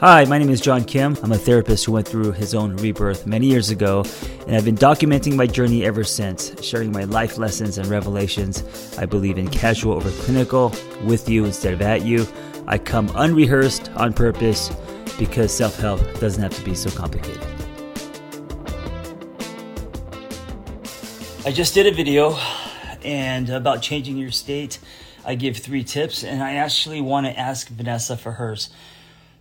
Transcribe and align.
Hi, 0.00 0.24
my 0.24 0.38
name 0.38 0.48
is 0.48 0.62
John 0.62 0.84
Kim. 0.84 1.14
I'm 1.22 1.32
a 1.32 1.36
therapist 1.36 1.84
who 1.84 1.92
went 1.92 2.08
through 2.08 2.32
his 2.32 2.54
own 2.54 2.74
rebirth 2.76 3.26
many 3.26 3.48
years 3.48 3.68
ago, 3.68 4.02
and 4.46 4.56
I've 4.56 4.64
been 4.64 4.74
documenting 4.74 5.36
my 5.36 5.46
journey 5.46 5.84
ever 5.84 6.04
since, 6.04 6.58
sharing 6.64 6.90
my 6.90 7.04
life 7.04 7.36
lessons 7.36 7.76
and 7.76 7.86
revelations. 7.86 8.96
I 8.96 9.04
believe 9.04 9.36
in 9.36 9.46
casual 9.50 9.92
over 9.92 10.10
clinical, 10.22 10.74
with 11.04 11.28
you 11.28 11.44
instead 11.44 11.74
of 11.74 11.82
at 11.82 12.00
you. 12.00 12.26
I 12.66 12.78
come 12.78 13.12
unrehearsed 13.14 13.90
on 13.90 14.14
purpose 14.14 14.74
because 15.18 15.52
self 15.52 15.78
help 15.78 16.00
doesn't 16.18 16.42
have 16.42 16.54
to 16.54 16.64
be 16.64 16.74
so 16.74 16.88
complicated. 16.88 17.46
I 21.44 21.52
just 21.52 21.74
did 21.74 21.86
a 21.86 21.92
video 21.92 22.38
and 23.04 23.50
about 23.50 23.82
changing 23.82 24.16
your 24.16 24.30
state. 24.30 24.78
I 25.26 25.34
give 25.34 25.58
three 25.58 25.84
tips, 25.84 26.24
and 26.24 26.42
I 26.42 26.54
actually 26.54 27.02
want 27.02 27.26
to 27.26 27.38
ask 27.38 27.68
Vanessa 27.68 28.16
for 28.16 28.32
hers. 28.32 28.70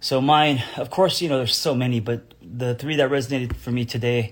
So 0.02 0.22
mine, 0.22 0.64
of 0.78 0.89
course, 0.89 1.21
you 1.21 1.28
know, 1.28 1.38
there's 1.38 1.56
so 1.56 1.76
many, 1.76 2.00
but 2.00 2.34
the 2.42 2.74
three 2.74 2.96
that 2.96 3.12
resonated 3.12 3.57
for 3.57 3.71
me 3.71 3.84
today, 3.84 4.32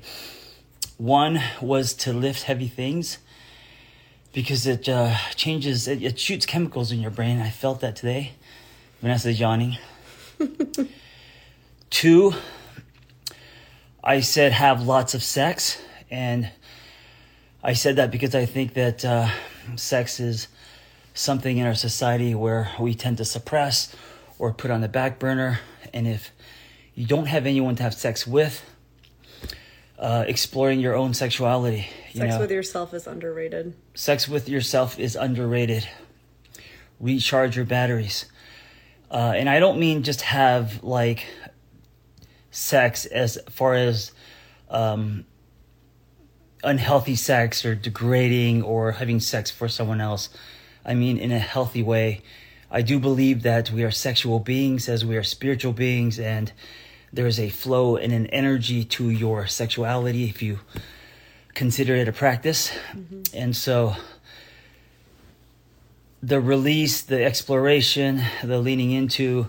one 0.96 1.42
was 1.62 1.94
to 1.96 2.14
lift 2.14 2.44
heavy 2.44 2.70
things 2.70 3.18
because 4.32 4.66
it 4.66 4.88
uh, 4.88 5.14
changes, 5.36 5.90
it, 5.90 6.02
it, 6.02 6.18
shoots 6.18 6.46
chemicals 6.46 6.94
in 6.94 7.02
your 7.02 7.12
brain. 7.12 7.42
I 7.42 7.50
felt 7.50 7.82
that 7.82 7.98
today. 7.98 8.32
Vanessa's 9.02 9.42
yawning. 9.42 9.78
Two, 11.90 12.34
I 14.02 14.22
said 14.22 14.54
have 14.54 14.84
lots 14.84 15.14
of 15.14 15.22
sex, 15.22 15.82
and 16.10 16.50
I 17.62 17.74
said 17.74 17.98
that 17.98 18.10
because 18.10 18.34
I 18.34 18.46
think 18.46 18.74
that 18.76 19.04
uh, 19.04 19.30
sex 19.76 20.22
is 20.22 20.48
something 21.14 21.58
in 21.58 21.68
our 21.68 21.76
society 21.76 22.34
where 22.34 22.72
we 22.80 22.94
tend 22.94 23.18
to 23.18 23.26
suppress 23.26 23.94
or 24.40 24.54
put 24.54 24.72
on 24.72 24.82
the 24.82 24.88
back 24.88 25.20
burner. 25.20 25.60
And 25.94 26.08
if 26.08 26.32
you 26.96 27.06
don't 27.06 27.28
have 27.28 27.46
anyone 27.46 27.76
to 27.76 27.84
have 27.84 27.94
sex 27.94 28.26
with, 28.26 28.64
uh, 30.00 30.26
exploring 30.28 30.80
your 30.80 30.96
own 30.96 31.14
sexuality. 31.14 31.88
You 32.12 32.22
sex 32.22 32.36
know, 32.36 32.42
with 32.42 32.52
yourself 32.52 32.94
is 32.94 33.08
underrated. 33.08 33.74
Sex 33.96 34.28
with 34.28 34.48
yourself 34.48 35.00
is 35.00 35.16
underrated. 35.16 35.88
Recharge 37.00 37.56
your 37.56 37.66
batteries. 37.66 38.26
Uh, 39.10 39.34
and 39.36 39.50
I 39.50 39.60
don't 39.60 39.80
mean 39.80 40.04
just 40.04 40.22
have 40.22 40.84
like 40.84 41.26
sex 42.52 43.06
as 43.06 43.38
far 43.50 43.76
as 43.76 44.12
um, 44.70 45.26
unhealthy 46.64 47.16
sex 47.16 47.66
or 47.66 47.76
degrading 47.76 48.64
or 48.64 48.94
having 48.94 49.20
sex 49.20 49.50
for 49.50 49.68
someone 49.68 50.02
else. 50.02 50.30
I 50.86 50.94
mean, 50.94 51.18
in 51.18 51.32
a 51.32 51.40
healthy 51.40 51.84
way. 51.84 52.22
I 52.70 52.82
do 52.82 53.00
believe 53.00 53.44
that 53.44 53.72
we 53.72 53.84
are 53.84 53.92
sexual 53.92 54.40
beings 54.40 54.90
as 54.90 55.06
we 55.06 55.16
are 55.16 55.24
spiritual 55.24 55.72
beings, 55.72 56.20
and 56.20 56.52
there 57.14 57.26
is 57.26 57.40
a 57.40 57.50
flow 57.50 57.96
and 57.96 58.12
an 58.12 58.28
energy 58.28 58.84
to 58.84 59.10
your 59.10 59.48
sexuality 59.48 60.26
if 60.26 60.42
you 60.42 60.60
consider 61.54 61.96
it 61.96 62.08
a 62.08 62.12
practice. 62.12 62.72
Mm-hmm. 62.92 63.22
And 63.34 63.56
so, 63.56 63.96
the 66.22 66.42
release, 66.42 67.02
the 67.02 67.24
exploration, 67.24 68.22
the 68.44 68.60
leaning 68.60 68.92
into, 68.92 69.48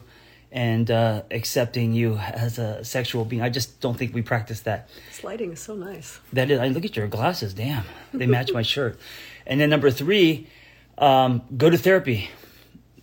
and 0.53 0.89
uh, 0.89 1.23
accepting 1.33 1.93
you 1.93 2.17
as 2.17 2.59
a 2.59 2.85
sexual 2.85 3.25
being. 3.25 3.43
I 3.43 3.49
just 3.49 3.81
don't 3.81 3.99
think 3.99 4.15
we 4.15 4.23
practice 4.23 4.61
that. 4.61 4.89
This 5.09 5.25
lighting 5.25 5.53
is 5.53 5.61
so 5.61 5.75
nice. 5.75 6.21
That 6.33 6.53
is. 6.53 6.61
I 6.61 6.69
look 6.69 6.85
at 6.85 6.97
your 6.97 7.09
glasses. 7.09 7.53
Damn, 7.53 7.85
they 8.15 8.27
match 8.27 8.53
my 8.53 8.63
shirt. 8.75 8.99
And 9.45 9.61
then 9.61 9.71
number 9.71 9.91
three, 9.91 10.47
um, 10.99 11.43
go 11.57 11.69
to 11.69 11.77
therapy 11.77 12.31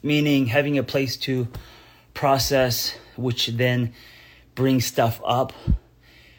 meaning 0.05 0.45
having 0.45 0.77
a 0.77 0.83
place 0.83 1.17
to 1.17 1.47
process, 2.13 2.95
which 3.17 3.47
then 3.47 3.91
brings 4.53 4.85
stuff 4.85 5.19
up, 5.25 5.51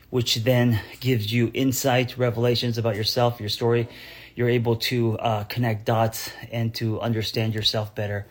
which 0.08 0.36
then 0.36 0.80
gives 1.00 1.32
you 1.32 1.50
insight, 1.52 2.16
revelations 2.16 2.78
about 2.78 2.94
yourself, 2.94 3.40
your 3.40 3.48
story. 3.48 3.88
You're 4.36 4.48
able 4.48 4.76
to 4.76 5.18
uh, 5.18 5.44
connect 5.44 5.84
dots 5.84 6.30
and 6.52 6.72
to 6.76 7.00
understand 7.00 7.54
yourself 7.54 7.94
better. 7.94 8.26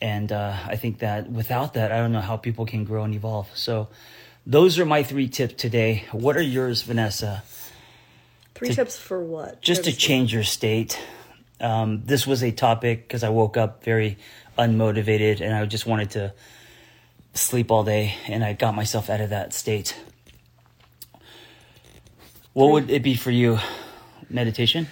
And 0.00 0.32
uh, 0.32 0.56
I 0.66 0.76
think 0.76 1.00
that 1.00 1.30
without 1.30 1.74
that, 1.74 1.92
I 1.92 1.98
don't 1.98 2.12
know 2.12 2.20
how 2.20 2.38
people 2.38 2.64
can 2.64 2.84
grow 2.84 3.04
and 3.04 3.14
evolve. 3.14 3.48
So, 3.54 3.88
those 4.46 4.78
are 4.78 4.86
my 4.86 5.02
three 5.02 5.28
tips 5.28 5.54
today. 5.54 6.04
What 6.10 6.36
are 6.36 6.42
yours, 6.42 6.80
Vanessa? 6.80 7.42
Three 8.54 8.68
to, 8.68 8.74
tips 8.74 8.96
for 8.96 9.22
what? 9.22 9.60
Just 9.60 9.84
to 9.84 9.92
change 9.92 10.32
your 10.32 10.44
state. 10.44 10.98
Um, 11.60 12.02
this 12.04 12.26
was 12.26 12.42
a 12.42 12.50
topic 12.52 13.08
because 13.08 13.24
I 13.24 13.30
woke 13.30 13.56
up 13.56 13.84
very 13.84 14.18
unmotivated 14.58 15.40
and 15.40 15.54
I 15.54 15.64
just 15.66 15.86
wanted 15.86 16.10
to 16.10 16.32
sleep 17.34 17.70
all 17.70 17.84
day 17.84 18.14
and 18.26 18.44
I 18.44 18.52
got 18.52 18.74
myself 18.74 19.10
out 19.10 19.20
of 19.20 19.30
that 19.30 19.52
state. 19.52 19.98
What 22.52 22.72
would 22.72 22.90
it 22.90 23.02
be 23.02 23.14
for 23.14 23.30
you? 23.30 23.58
Meditation? 24.30 24.88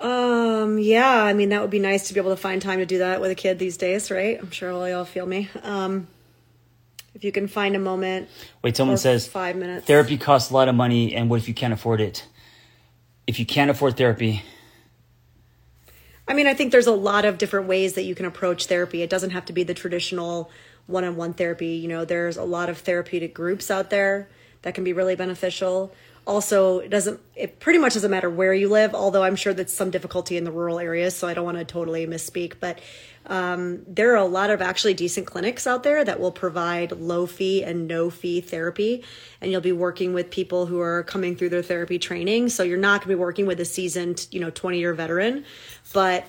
Um, 0.00 0.78
yeah, 0.78 1.22
I 1.22 1.34
mean 1.34 1.50
that 1.50 1.60
would 1.60 1.70
be 1.70 1.78
nice 1.78 2.08
to 2.08 2.14
be 2.14 2.20
able 2.20 2.30
to 2.30 2.36
find 2.36 2.62
time 2.62 2.78
to 2.78 2.86
do 2.86 2.98
that 2.98 3.20
with 3.20 3.30
a 3.30 3.34
kid 3.34 3.58
these 3.58 3.76
days, 3.76 4.10
right? 4.10 4.38
I'm 4.40 4.50
sure 4.50 4.70
all 4.72 4.88
y'all 4.88 5.04
feel 5.04 5.26
me. 5.26 5.48
Um, 5.62 6.06
if 7.14 7.24
you 7.24 7.32
can 7.32 7.48
find 7.48 7.76
a 7.76 7.78
moment. 7.78 8.28
Wait, 8.62 8.76
someone 8.76 8.96
says 8.96 9.26
five 9.26 9.56
minutes. 9.56 9.86
Therapy 9.86 10.16
costs 10.16 10.50
a 10.50 10.54
lot 10.54 10.68
of 10.68 10.74
money, 10.74 11.14
and 11.14 11.28
what 11.28 11.40
if 11.40 11.48
you 11.48 11.54
can't 11.54 11.72
afford 11.72 12.00
it? 12.00 12.24
If 13.26 13.38
you 13.38 13.46
can't 13.46 13.70
afford 13.70 13.96
therapy, 13.96 14.42
I 16.30 16.32
mean, 16.32 16.46
I 16.46 16.54
think 16.54 16.70
there's 16.70 16.86
a 16.86 16.92
lot 16.92 17.24
of 17.24 17.38
different 17.38 17.66
ways 17.66 17.94
that 17.94 18.04
you 18.04 18.14
can 18.14 18.24
approach 18.24 18.66
therapy. 18.66 19.02
It 19.02 19.10
doesn't 19.10 19.30
have 19.30 19.46
to 19.46 19.52
be 19.52 19.64
the 19.64 19.74
traditional 19.74 20.48
one 20.86 21.02
on 21.02 21.16
one 21.16 21.32
therapy. 21.32 21.70
You 21.70 21.88
know, 21.88 22.04
there's 22.04 22.36
a 22.36 22.44
lot 22.44 22.70
of 22.70 22.78
therapeutic 22.78 23.34
groups 23.34 23.68
out 23.68 23.90
there 23.90 24.28
that 24.62 24.76
can 24.76 24.84
be 24.84 24.92
really 24.92 25.16
beneficial. 25.16 25.92
Also, 26.26 26.78
it 26.78 26.90
doesn't, 26.90 27.20
it 27.34 27.60
pretty 27.60 27.78
much 27.78 27.94
doesn't 27.94 28.10
matter 28.10 28.30
where 28.30 28.54
you 28.54 28.68
live, 28.68 28.94
although 28.94 29.24
I'm 29.24 29.36
sure 29.36 29.52
that's 29.52 29.72
some 29.72 29.90
difficulty 29.90 30.36
in 30.36 30.44
the 30.44 30.52
rural 30.52 30.78
areas, 30.78 31.16
so 31.16 31.26
I 31.26 31.34
don't 31.34 31.44
want 31.44 31.58
to 31.58 31.64
totally 31.64 32.06
misspeak. 32.06 32.54
But 32.60 32.78
um, 33.26 33.82
there 33.86 34.12
are 34.12 34.16
a 34.16 34.24
lot 34.24 34.50
of 34.50 34.62
actually 34.62 34.94
decent 34.94 35.26
clinics 35.26 35.66
out 35.66 35.82
there 35.82 36.04
that 36.04 36.20
will 36.20 36.32
provide 36.32 36.92
low 36.92 37.26
fee 37.26 37.62
and 37.62 37.86
no 37.86 38.10
fee 38.10 38.40
therapy. 38.40 39.04
And 39.40 39.50
you'll 39.50 39.60
be 39.60 39.72
working 39.72 40.14
with 40.14 40.30
people 40.30 40.66
who 40.66 40.80
are 40.80 41.02
coming 41.04 41.36
through 41.36 41.50
their 41.50 41.62
therapy 41.62 41.98
training. 41.98 42.48
So 42.48 42.62
you're 42.62 42.78
not 42.78 43.00
going 43.00 43.10
to 43.10 43.16
be 43.16 43.20
working 43.20 43.46
with 43.46 43.60
a 43.60 43.64
seasoned, 43.64 44.26
you 44.30 44.40
know, 44.40 44.50
20 44.50 44.78
year 44.78 44.94
veteran, 44.94 45.44
but 45.92 46.26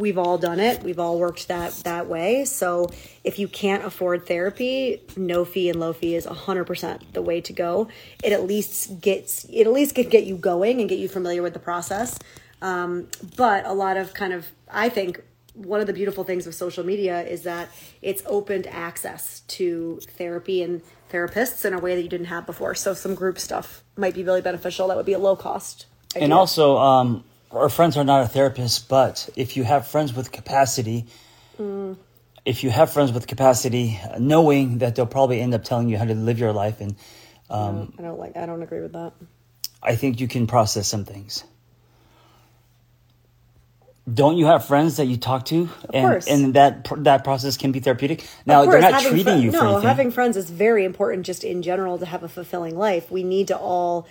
we've 0.00 0.18
all 0.18 0.38
done 0.38 0.58
it. 0.58 0.82
We've 0.82 0.98
all 0.98 1.18
worked 1.18 1.48
that 1.48 1.72
that 1.84 2.08
way. 2.08 2.44
So 2.44 2.90
if 3.22 3.38
you 3.38 3.46
can't 3.46 3.84
afford 3.84 4.26
therapy, 4.26 5.02
no 5.16 5.44
fee 5.44 5.68
and 5.68 5.78
low 5.78 5.92
fee 5.92 6.16
is 6.16 6.26
100% 6.26 7.12
the 7.12 7.22
way 7.22 7.40
to 7.42 7.52
go. 7.52 7.88
It 8.24 8.32
at 8.32 8.44
least 8.44 9.00
gets 9.00 9.44
it 9.44 9.66
at 9.66 9.72
least 9.72 9.94
can 9.94 10.08
get 10.08 10.24
you 10.24 10.36
going 10.36 10.80
and 10.80 10.88
get 10.88 10.98
you 10.98 11.08
familiar 11.08 11.42
with 11.42 11.52
the 11.52 11.60
process. 11.60 12.18
Um, 12.62 13.08
but 13.36 13.64
a 13.66 13.72
lot 13.72 13.96
of 13.96 14.14
kind 14.14 14.32
of 14.32 14.46
I 14.70 14.88
think 14.88 15.22
one 15.54 15.80
of 15.80 15.86
the 15.86 15.92
beautiful 15.92 16.24
things 16.24 16.46
of 16.46 16.54
social 16.54 16.84
media 16.84 17.22
is 17.22 17.42
that 17.42 17.68
it's 18.02 18.22
opened 18.26 18.66
access 18.68 19.40
to 19.40 20.00
therapy 20.16 20.62
and 20.62 20.80
therapists 21.10 21.64
in 21.64 21.74
a 21.74 21.78
way 21.78 21.94
that 21.94 22.02
you 22.02 22.08
didn't 22.08 22.26
have 22.26 22.46
before. 22.46 22.74
So 22.74 22.94
some 22.94 23.14
group 23.14 23.38
stuff 23.38 23.82
might 23.96 24.14
be 24.14 24.22
really 24.22 24.40
beneficial. 24.40 24.88
That 24.88 24.96
would 24.96 25.06
be 25.06 25.12
a 25.12 25.18
low 25.18 25.36
cost. 25.36 25.86
Idea. 26.14 26.24
And 26.24 26.32
also, 26.32 26.76
um, 26.78 27.24
our 27.50 27.68
friends 27.68 27.96
are 27.96 28.04
not 28.04 28.22
a 28.22 28.28
therapist, 28.28 28.88
but 28.88 29.28
if 29.36 29.56
you 29.56 29.64
have 29.64 29.86
friends 29.86 30.14
with 30.14 30.32
capacity, 30.32 31.06
mm. 31.58 31.96
if 32.44 32.62
you 32.64 32.70
have 32.70 32.92
friends 32.92 33.12
with 33.12 33.26
capacity, 33.26 33.98
knowing 34.18 34.78
that 34.78 34.94
they'll 34.94 35.06
probably 35.06 35.40
end 35.40 35.54
up 35.54 35.64
telling 35.64 35.88
you 35.88 35.98
how 35.98 36.04
to 36.04 36.14
live 36.14 36.38
your 36.38 36.52
life, 36.52 36.80
and 36.80 36.96
um, 37.48 37.92
I 37.98 38.02
don't 38.02 38.18
like, 38.18 38.36
I 38.36 38.46
don't 38.46 38.62
agree 38.62 38.80
with 38.80 38.92
that. 38.92 39.12
I 39.82 39.96
think 39.96 40.20
you 40.20 40.28
can 40.28 40.46
process 40.46 40.86
some 40.86 41.04
things 41.04 41.44
don't 44.12 44.36
you 44.36 44.46
have 44.46 44.64
friends 44.64 44.96
that 44.96 45.06
you 45.06 45.16
talk 45.16 45.44
to 45.46 45.68
of 45.84 45.94
and, 45.94 46.28
and 46.28 46.54
that 46.54 46.88
that 47.04 47.22
process 47.22 47.56
can 47.56 47.72
be 47.72 47.80
therapeutic 47.80 48.26
now 48.46 48.64
they're 48.64 48.80
not 48.80 49.02
treating 49.02 49.24
fr- 49.38 49.44
you 49.44 49.52
for 49.52 49.58
no 49.58 49.70
anything. 49.72 49.88
having 49.88 50.10
friends 50.10 50.36
is 50.36 50.50
very 50.50 50.84
important 50.84 51.26
just 51.26 51.44
in 51.44 51.62
general 51.62 51.98
to 51.98 52.06
have 52.06 52.22
a 52.22 52.28
fulfilling 52.28 52.76
life 52.76 53.10
we 53.10 53.22
need 53.22 53.48
to 53.48 53.56
all 53.56 54.06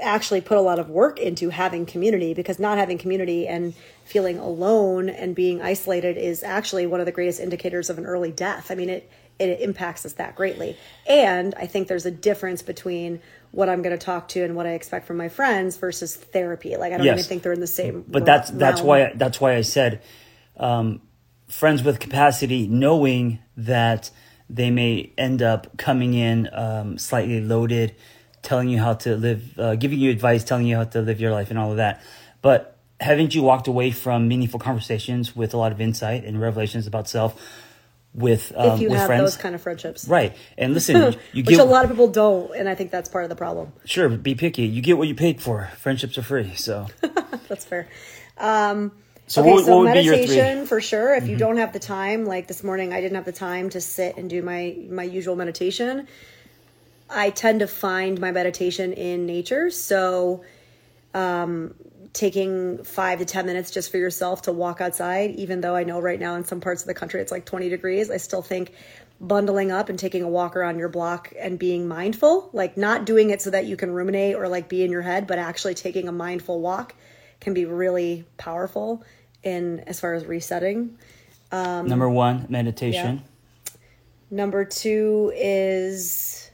actually 0.00 0.40
put 0.40 0.56
a 0.56 0.60
lot 0.60 0.78
of 0.78 0.88
work 0.88 1.18
into 1.18 1.50
having 1.50 1.86
community 1.86 2.34
because 2.34 2.58
not 2.58 2.78
having 2.78 2.98
community 2.98 3.46
and 3.46 3.74
feeling 4.04 4.38
alone 4.38 5.08
and 5.08 5.34
being 5.34 5.60
isolated 5.62 6.16
is 6.16 6.42
actually 6.42 6.86
one 6.86 7.00
of 7.00 7.06
the 7.06 7.12
greatest 7.12 7.40
indicators 7.40 7.90
of 7.90 7.98
an 7.98 8.06
early 8.06 8.30
death 8.30 8.70
i 8.70 8.74
mean 8.74 8.88
it 8.88 9.10
it 9.38 9.60
impacts 9.60 10.04
us 10.04 10.12
that 10.14 10.34
greatly 10.34 10.76
and 11.08 11.54
i 11.56 11.66
think 11.66 11.88
there's 11.88 12.06
a 12.06 12.10
difference 12.10 12.62
between 12.62 13.20
what 13.52 13.68
I'm 13.68 13.82
going 13.82 13.96
to 13.96 14.04
talk 14.04 14.28
to 14.28 14.44
and 14.44 14.54
what 14.54 14.66
I 14.66 14.70
expect 14.70 15.06
from 15.06 15.16
my 15.16 15.28
friends 15.28 15.76
versus 15.76 16.14
therapy. 16.14 16.76
Like 16.76 16.92
I 16.92 16.96
don't 16.96 17.06
yes. 17.06 17.18
even 17.18 17.28
think 17.28 17.42
they're 17.42 17.52
in 17.52 17.60
the 17.60 17.66
same. 17.66 18.04
But 18.06 18.24
that's 18.24 18.50
that's 18.50 18.80
why 18.80 19.12
that's 19.14 19.40
why 19.40 19.56
I 19.56 19.62
said 19.62 20.02
um, 20.56 21.00
friends 21.48 21.82
with 21.82 21.98
capacity, 21.98 22.68
knowing 22.68 23.40
that 23.56 24.10
they 24.48 24.70
may 24.70 25.12
end 25.18 25.42
up 25.42 25.76
coming 25.78 26.14
in 26.14 26.48
um, 26.52 26.98
slightly 26.98 27.40
loaded, 27.40 27.94
telling 28.42 28.68
you 28.68 28.78
how 28.78 28.94
to 28.94 29.16
live, 29.16 29.58
uh, 29.58 29.74
giving 29.76 29.98
you 29.98 30.10
advice, 30.10 30.44
telling 30.44 30.66
you 30.66 30.76
how 30.76 30.84
to 30.84 31.00
live 31.00 31.20
your 31.20 31.32
life, 31.32 31.50
and 31.50 31.58
all 31.58 31.70
of 31.70 31.76
that. 31.76 32.02
But 32.42 32.76
haven't 33.00 33.34
you 33.34 33.42
walked 33.42 33.68
away 33.68 33.90
from 33.90 34.28
meaningful 34.28 34.60
conversations 34.60 35.34
with 35.34 35.54
a 35.54 35.56
lot 35.56 35.72
of 35.72 35.80
insight 35.80 36.24
and 36.24 36.40
revelations 36.40 36.86
about 36.86 37.08
self? 37.08 37.40
with 38.12 38.52
um, 38.56 38.72
if 38.72 38.80
you 38.80 38.90
have 38.90 39.06
friends. 39.06 39.22
those 39.22 39.36
kind 39.36 39.54
of 39.54 39.62
friendships. 39.62 40.08
right. 40.08 40.36
And 40.58 40.74
listen, 40.74 40.96
you 41.32 41.44
Which 41.44 41.46
get 41.46 41.60
a 41.60 41.64
lot 41.64 41.84
of 41.84 41.90
people 41.92 42.08
don't, 42.08 42.54
and 42.56 42.68
I 42.68 42.74
think 42.74 42.90
that's 42.90 43.08
part 43.08 43.22
of 43.24 43.30
the 43.30 43.36
problem. 43.36 43.72
sure 43.84 44.08
be 44.08 44.34
picky. 44.34 44.64
You 44.64 44.82
get 44.82 44.98
what 44.98 45.06
you 45.06 45.14
paid 45.14 45.40
for. 45.40 45.70
Friendships 45.76 46.18
are 46.18 46.22
free. 46.22 46.54
So 46.56 46.86
That's 47.48 47.64
fair. 47.64 47.88
Um, 48.38 48.92
so 49.26 49.42
okay, 49.42 49.50
what, 49.50 49.64
so 49.64 49.76
what 49.76 49.84
would 49.84 49.92
be 49.92 50.00
your 50.00 50.14
meditation 50.14 50.36
three? 50.36 50.54
Mm-hmm. 50.54 50.64
for 50.66 50.80
sure. 50.80 51.14
If 51.14 51.28
you 51.28 51.36
don't 51.36 51.58
have 51.58 51.72
the 51.72 51.78
time, 51.78 52.24
like 52.24 52.48
this 52.48 52.64
morning, 52.64 52.92
I 52.92 53.00
didn't 53.00 53.16
have 53.16 53.24
the 53.24 53.32
time 53.32 53.70
to 53.70 53.80
sit 53.80 54.16
and 54.16 54.30
do 54.30 54.42
my 54.42 54.76
my 54.88 55.02
usual 55.02 55.36
meditation. 55.36 56.08
I 57.10 57.30
tend 57.30 57.60
to 57.60 57.66
find 57.66 58.20
my 58.20 58.32
meditation 58.32 58.92
in 58.92 59.26
nature, 59.26 59.70
so 59.70 60.44
um, 61.14 61.74
taking 62.12 62.84
five 62.84 63.18
to 63.18 63.24
ten 63.24 63.46
minutes 63.46 63.70
just 63.70 63.90
for 63.90 63.98
yourself 63.98 64.42
to 64.42 64.52
walk 64.52 64.80
outside. 64.80 65.32
Even 65.36 65.60
though 65.60 65.74
I 65.74 65.84
know 65.84 66.00
right 66.00 66.20
now 66.20 66.36
in 66.36 66.44
some 66.44 66.60
parts 66.60 66.82
of 66.82 66.88
the 66.88 66.94
country 66.94 67.20
it's 67.20 67.32
like 67.32 67.44
twenty 67.44 67.68
degrees, 67.68 68.10
I 68.10 68.18
still 68.18 68.42
think 68.42 68.72
bundling 69.20 69.70
up 69.70 69.90
and 69.90 69.98
taking 69.98 70.22
a 70.22 70.28
walk 70.28 70.56
around 70.56 70.78
your 70.78 70.88
block 70.88 71.32
and 71.38 71.58
being 71.58 71.86
mindful, 71.86 72.48
like 72.54 72.76
not 72.76 73.04
doing 73.04 73.30
it 73.30 73.42
so 73.42 73.50
that 73.50 73.66
you 73.66 73.76
can 73.76 73.90
ruminate 73.90 74.34
or 74.34 74.48
like 74.48 74.68
be 74.68 74.82
in 74.82 74.90
your 74.90 75.02
head, 75.02 75.26
but 75.26 75.38
actually 75.38 75.74
taking 75.74 76.08
a 76.08 76.12
mindful 76.12 76.60
walk 76.60 76.94
can 77.40 77.52
be 77.52 77.66
really 77.66 78.24
powerful 78.38 79.04
in 79.42 79.80
as 79.80 80.00
far 80.00 80.14
as 80.14 80.24
resetting. 80.24 80.96
Number 81.52 82.08
one, 82.08 82.46
meditation. 82.48 83.22
Number 84.30 84.64
two 84.64 85.32
is 85.34 86.49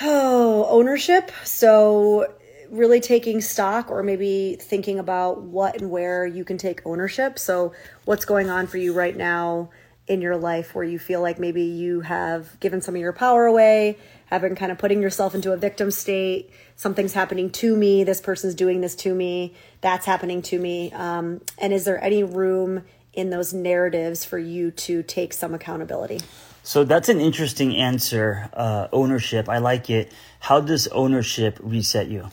oh 0.00 0.66
ownership. 0.68 1.30
So 1.44 2.32
really 2.70 3.00
taking 3.00 3.40
stock 3.40 3.90
or 3.90 4.02
maybe 4.02 4.56
thinking 4.60 4.98
about 4.98 5.42
what 5.42 5.80
and 5.80 5.90
where 5.90 6.26
you 6.26 6.44
can 6.44 6.58
take 6.58 6.84
ownership. 6.84 7.38
So 7.38 7.72
what's 8.04 8.24
going 8.24 8.50
on 8.50 8.66
for 8.66 8.78
you 8.78 8.92
right 8.92 9.16
now 9.16 9.70
in 10.06 10.20
your 10.20 10.36
life 10.36 10.74
where 10.74 10.84
you 10.84 10.98
feel 10.98 11.20
like 11.20 11.38
maybe 11.38 11.62
you 11.62 12.00
have 12.00 12.58
given 12.60 12.80
some 12.80 12.94
of 12.94 13.00
your 13.00 13.12
power 13.12 13.46
away, 13.46 13.98
have 14.26 14.40
been 14.40 14.54
kind 14.54 14.70
of 14.70 14.78
putting 14.78 15.02
yourself 15.02 15.34
into 15.34 15.52
a 15.52 15.56
victim 15.56 15.90
state. 15.90 16.50
Something's 16.76 17.12
happening 17.12 17.50
to 17.50 17.76
me. 17.76 18.04
This 18.04 18.20
person's 18.20 18.54
doing 18.54 18.80
this 18.80 18.94
to 18.96 19.14
me. 19.14 19.54
That's 19.80 20.06
happening 20.06 20.42
to 20.42 20.58
me. 20.58 20.92
Um, 20.92 21.40
and 21.58 21.72
is 21.72 21.84
there 21.84 22.02
any 22.02 22.22
room 22.22 22.84
in 23.12 23.30
those 23.30 23.52
narratives 23.52 24.24
for 24.24 24.38
you 24.38 24.70
to 24.70 25.02
take 25.02 25.32
some 25.32 25.54
accountability? 25.54 26.20
So 26.66 26.82
that's 26.82 27.08
an 27.08 27.20
interesting 27.20 27.76
answer. 27.76 28.50
Uh, 28.52 28.88
ownership. 28.92 29.48
I 29.48 29.58
like 29.58 29.88
it. 29.88 30.12
How 30.40 30.60
does 30.60 30.88
ownership 30.88 31.58
reset 31.62 32.08
you? 32.08 32.30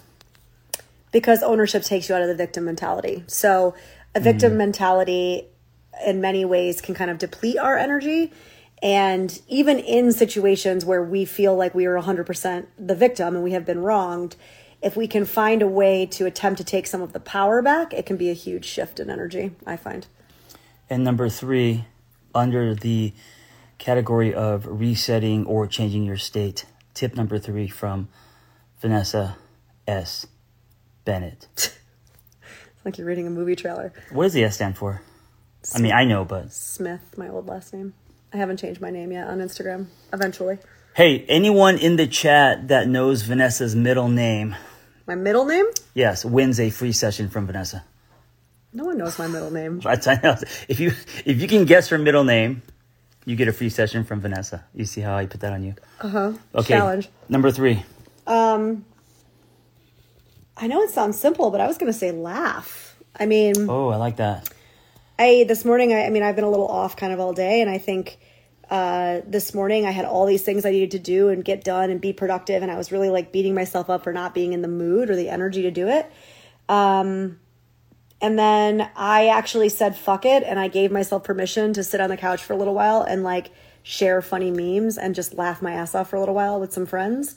because 1.13 1.43
ownership 1.43 1.83
takes 1.83 2.09
you 2.09 2.15
out 2.15 2.21
of 2.21 2.27
the 2.27 2.35
victim 2.35 2.65
mentality. 2.65 3.23
So 3.27 3.75
a 4.13 4.19
victim 4.19 4.57
mentality 4.57 5.45
in 6.05 6.19
many 6.19 6.43
ways 6.43 6.81
can 6.81 6.95
kind 6.95 7.09
of 7.09 7.19
deplete 7.19 7.57
our 7.57 7.77
energy. 7.77 8.33
And 8.81 9.39
even 9.47 9.79
in 9.79 10.11
situations 10.11 10.83
where 10.83 11.03
we 11.03 11.23
feel 11.23 11.55
like 11.55 11.73
we 11.73 11.85
are 11.85 11.95
100% 11.95 12.65
the 12.77 12.95
victim 12.95 13.35
and 13.35 13.43
we 13.43 13.51
have 13.51 13.63
been 13.63 13.79
wronged, 13.79 14.35
if 14.81 14.97
we 14.97 15.07
can 15.07 15.23
find 15.23 15.61
a 15.61 15.67
way 15.67 16.05
to 16.07 16.25
attempt 16.25 16.57
to 16.57 16.63
take 16.65 16.87
some 16.87 17.01
of 17.01 17.13
the 17.13 17.19
power 17.19 17.61
back, 17.61 17.93
it 17.93 18.05
can 18.05 18.17
be 18.17 18.29
a 18.29 18.33
huge 18.33 18.65
shift 18.65 18.99
in 18.99 19.09
energy, 19.09 19.51
I 19.65 19.77
find. 19.77 20.07
And 20.89 21.03
number 21.03 21.29
three, 21.29 21.85
under 22.35 22.75
the 22.75 23.13
category 23.87 24.33
of 24.33 24.65
resetting 24.65 25.45
or 25.45 25.67
changing 25.67 26.05
your 26.05 26.15
state, 26.15 26.63
tip 26.93 27.17
number 27.17 27.37
three 27.37 27.67
from 27.67 28.07
Vanessa 28.79 29.35
S. 29.87 30.25
Bennett. 31.05 31.47
It's 32.75 32.85
like 32.85 32.97
you're 32.97 33.07
reading 33.07 33.27
a 33.27 33.29
movie 33.29 33.55
trailer. 33.55 33.93
What 34.11 34.23
does 34.23 34.33
the 34.33 34.43
S 34.43 34.55
stand 34.55 34.75
for? 34.77 35.01
I 35.73 35.79
mean, 35.79 35.93
I 35.93 36.03
know, 36.03 36.25
but 36.25 36.51
Smith, 36.51 37.17
my 37.17 37.29
old 37.29 37.47
last 37.47 37.73
name. 37.73 37.93
I 38.33 38.37
haven't 38.37 38.57
changed 38.57 38.81
my 38.81 38.89
name 38.89 39.13
yet 39.13 39.27
on 39.27 39.39
Instagram. 39.39 39.87
Eventually. 40.11 40.57
hey, 40.93 41.23
anyone 41.29 41.77
in 41.77 41.95
the 41.95 42.07
chat 42.07 42.67
that 42.67 42.89
knows 42.89 43.21
Vanessa's 43.21 43.73
middle 43.73 44.09
name, 44.09 44.57
My 45.07 45.15
middle 45.15 45.45
name? 45.45 45.65
yes, 45.93 46.25
wins 46.25 46.59
a 46.59 46.69
free 46.69 46.91
session 46.91 47.29
from 47.29 47.47
Vanessa. 47.47 47.85
No 48.73 48.83
one 48.83 48.97
knows 48.97 49.17
my 49.17 49.27
middle 49.27 49.51
name. 49.51 49.79
That's 49.83 50.05
I 50.07 50.19
know. 50.21 50.35
If 50.67 50.81
you 50.81 50.91
if 51.25 51.41
you 51.41 51.47
can 51.47 51.63
guess 51.63 51.87
her 51.87 51.97
middle 51.97 52.25
name, 52.25 52.63
you 53.25 53.35
get 53.35 53.47
a 53.47 53.53
free 53.53 53.69
session 53.69 54.03
from 54.03 54.19
Vanessa. 54.21 54.65
You 54.73 54.85
see 54.85 55.01
how 55.01 55.15
I 55.15 55.25
put 55.25 55.41
that 55.41 55.53
on 55.53 55.63
you? 55.63 55.75
Uh 56.01 56.07
huh. 56.09 56.33
Okay. 56.55 56.73
Challenge. 56.75 57.09
Number 57.29 57.51
three. 57.51 57.83
Um, 58.27 58.85
I 60.57 60.67
know 60.67 60.81
it 60.81 60.91
sounds 60.91 61.19
simple, 61.19 61.49
but 61.51 61.61
I 61.61 61.67
was 61.67 61.77
going 61.77 61.91
to 61.91 61.97
say 61.97 62.11
laugh. 62.11 62.95
I 63.19 63.25
mean, 63.25 63.69
Oh, 63.69 63.89
I 63.89 63.97
like 63.97 64.17
that. 64.17 64.49
I 65.19 65.45
this 65.47 65.65
morning. 65.65 65.93
I, 65.93 66.05
I 66.05 66.09
mean, 66.09 66.23
I've 66.23 66.35
been 66.35 66.45
a 66.45 66.49
little 66.49 66.67
off 66.67 66.95
kind 66.95 67.13
of 67.13 67.19
all 67.19 67.33
day, 67.33 67.61
and 67.61 67.69
I 67.69 67.77
think 67.77 68.17
uh, 68.69 69.21
this 69.27 69.53
morning 69.53 69.85
I 69.85 69.91
had 69.91 70.05
all 70.05 70.25
these 70.25 70.41
things 70.43 70.65
I 70.65 70.71
needed 70.71 70.91
to 70.91 70.99
do 70.99 71.29
and 71.29 71.45
get 71.45 71.63
done 71.63 71.91
and 71.91 72.01
be 72.01 72.13
productive, 72.13 72.63
and 72.63 72.71
I 72.71 72.77
was 72.77 72.91
really 72.91 73.09
like 73.09 73.31
beating 73.31 73.53
myself 73.53 73.89
up 73.89 74.03
for 74.03 74.13
not 74.13 74.33
being 74.33 74.53
in 74.53 74.61
the 74.61 74.67
mood 74.67 75.09
or 75.09 75.15
the 75.15 75.29
energy 75.29 75.61
to 75.63 75.71
do 75.71 75.87
it. 75.87 76.11
Um, 76.69 77.39
and 78.23 78.39
then 78.39 78.89
I 78.95 79.27
actually 79.27 79.67
said 79.67 79.97
fuck 79.97 80.25
it, 80.25 80.43
and 80.43 80.57
I 80.57 80.69
gave 80.69 80.91
myself 80.91 81.25
permission 81.25 81.73
to 81.73 81.83
sit 81.83 81.99
on 81.99 82.09
the 82.09 82.15
couch 82.15 82.41
for 82.41 82.53
a 82.53 82.55
little 82.55 82.73
while 82.73 83.01
and 83.01 83.21
like 83.21 83.51
share 83.83 84.21
funny 84.21 84.49
memes 84.49 84.97
and 84.97 85.13
just 85.13 85.33
laugh 85.33 85.61
my 85.61 85.73
ass 85.73 85.93
off 85.93 86.09
for 86.09 86.15
a 86.15 86.19
little 86.21 86.33
while 86.33 86.57
with 86.57 86.71
some 86.71 86.85
friends. 86.85 87.35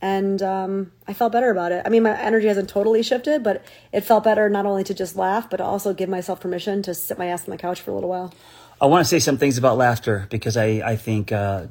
And 0.00 0.42
um, 0.42 0.90
I 1.06 1.12
felt 1.12 1.32
better 1.32 1.50
about 1.50 1.70
it. 1.70 1.82
I 1.84 1.90
mean, 1.90 2.02
my 2.02 2.18
energy 2.18 2.48
hasn't 2.48 2.70
totally 2.70 3.02
shifted, 3.02 3.42
but 3.42 3.62
it 3.92 4.00
felt 4.00 4.24
better 4.24 4.48
not 4.48 4.64
only 4.64 4.82
to 4.84 4.94
just 4.94 5.16
laugh, 5.16 5.50
but 5.50 5.60
also 5.60 5.92
give 5.92 6.08
myself 6.08 6.40
permission 6.40 6.82
to 6.84 6.94
sit 6.94 7.18
my 7.18 7.26
ass 7.26 7.44
on 7.44 7.50
the 7.50 7.58
couch 7.58 7.82
for 7.82 7.90
a 7.90 7.94
little 7.94 8.08
while. 8.08 8.32
I 8.80 8.86
want 8.86 9.04
to 9.04 9.08
say 9.08 9.18
some 9.18 9.36
things 9.36 9.58
about 9.58 9.76
laughter 9.76 10.26
because 10.30 10.56
I 10.56 10.82
I 10.82 10.96
think 10.96 11.30
uh, 11.30 11.66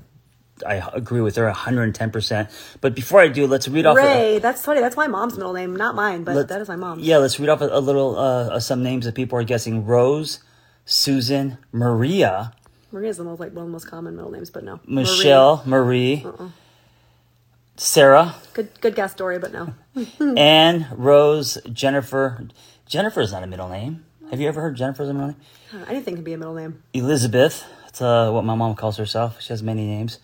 I 0.64 0.90
agree 0.94 1.22
with 1.22 1.36
her 1.36 1.50
hundred 1.52 1.84
and 1.84 1.96
ten 1.96 2.12
percent. 2.12 2.50
But 2.82 2.96
before 2.96 3.20
I 3.22 3.28
do, 3.28 3.48
let's 3.48 3.68
read 3.68 3.86
off. 3.86 3.98
a- 3.98 4.02
Ray, 4.02 4.40
that's 4.40 4.64
funny. 4.66 4.80
That's 4.82 4.96
my 4.98 5.08
mom's 5.08 5.36
middle 5.38 5.54
name, 5.54 5.76
not 5.76 5.96
mine, 5.96 6.24
but 6.24 6.48
that 6.48 6.62
is 6.62 6.68
my 6.68 6.76
mom's. 6.76 7.04
Yeah, 7.04 7.18
let's 7.18 7.40
read 7.40 7.50
off 7.50 7.62
a, 7.62 7.68
a 7.68 7.80
little 7.80 8.18
uh, 8.18 8.50
uh, 8.50 8.60
some 8.60 8.84
names 8.84 9.06
that 9.06 9.16
people 9.16 9.38
are 9.40 9.44
guessing: 9.44 9.86
Rose, 9.86 10.40
Susan, 10.86 11.58
Maria, 11.72 12.54
Maria's 12.92 13.18
the 13.18 13.24
most 13.24 13.40
like 13.40 13.54
one 13.54 13.64
of 13.64 13.68
the 13.68 13.72
most 13.74 13.86
common 13.88 14.16
middle 14.16 14.32
names, 14.32 14.50
but 14.50 14.64
no. 14.64 14.80
Marie. 14.86 15.04
Michelle, 15.04 15.64
Marie, 15.66 16.24
Uh-uh. 16.26 16.50
Sarah, 17.78 18.36
Good, 18.54 18.70
good 18.82 18.96
guess, 18.96 19.14
Dory, 19.16 19.40
but 19.40 19.52
no. 19.54 19.74
Anne, 20.38 20.88
Rose, 20.92 21.58
Jennifer. 21.72 22.48
Jennifer 22.86 23.22
is 23.22 23.32
not 23.32 23.44
a 23.44 23.48
middle 23.48 23.70
name. 23.70 24.06
Have 24.30 24.40
you 24.40 24.48
ever 24.48 24.62
heard 24.62 24.76
Jennifer's 24.76 25.10
a 25.10 25.14
middle 25.14 25.30
name? 25.30 25.38
Anything 25.88 26.16
can 26.16 26.24
be 26.24 26.34
a 26.34 26.38
middle 26.38 26.54
name. 26.54 26.84
Elizabeth. 26.94 27.66
That's 27.86 28.02
uh, 28.02 28.30
what 28.32 28.44
my 28.46 28.56
mom 28.56 28.76
calls 28.76 28.98
herself. 28.98 29.42
She 29.42 29.50
has 29.50 29.64
many 29.64 29.86
names. 29.88 30.20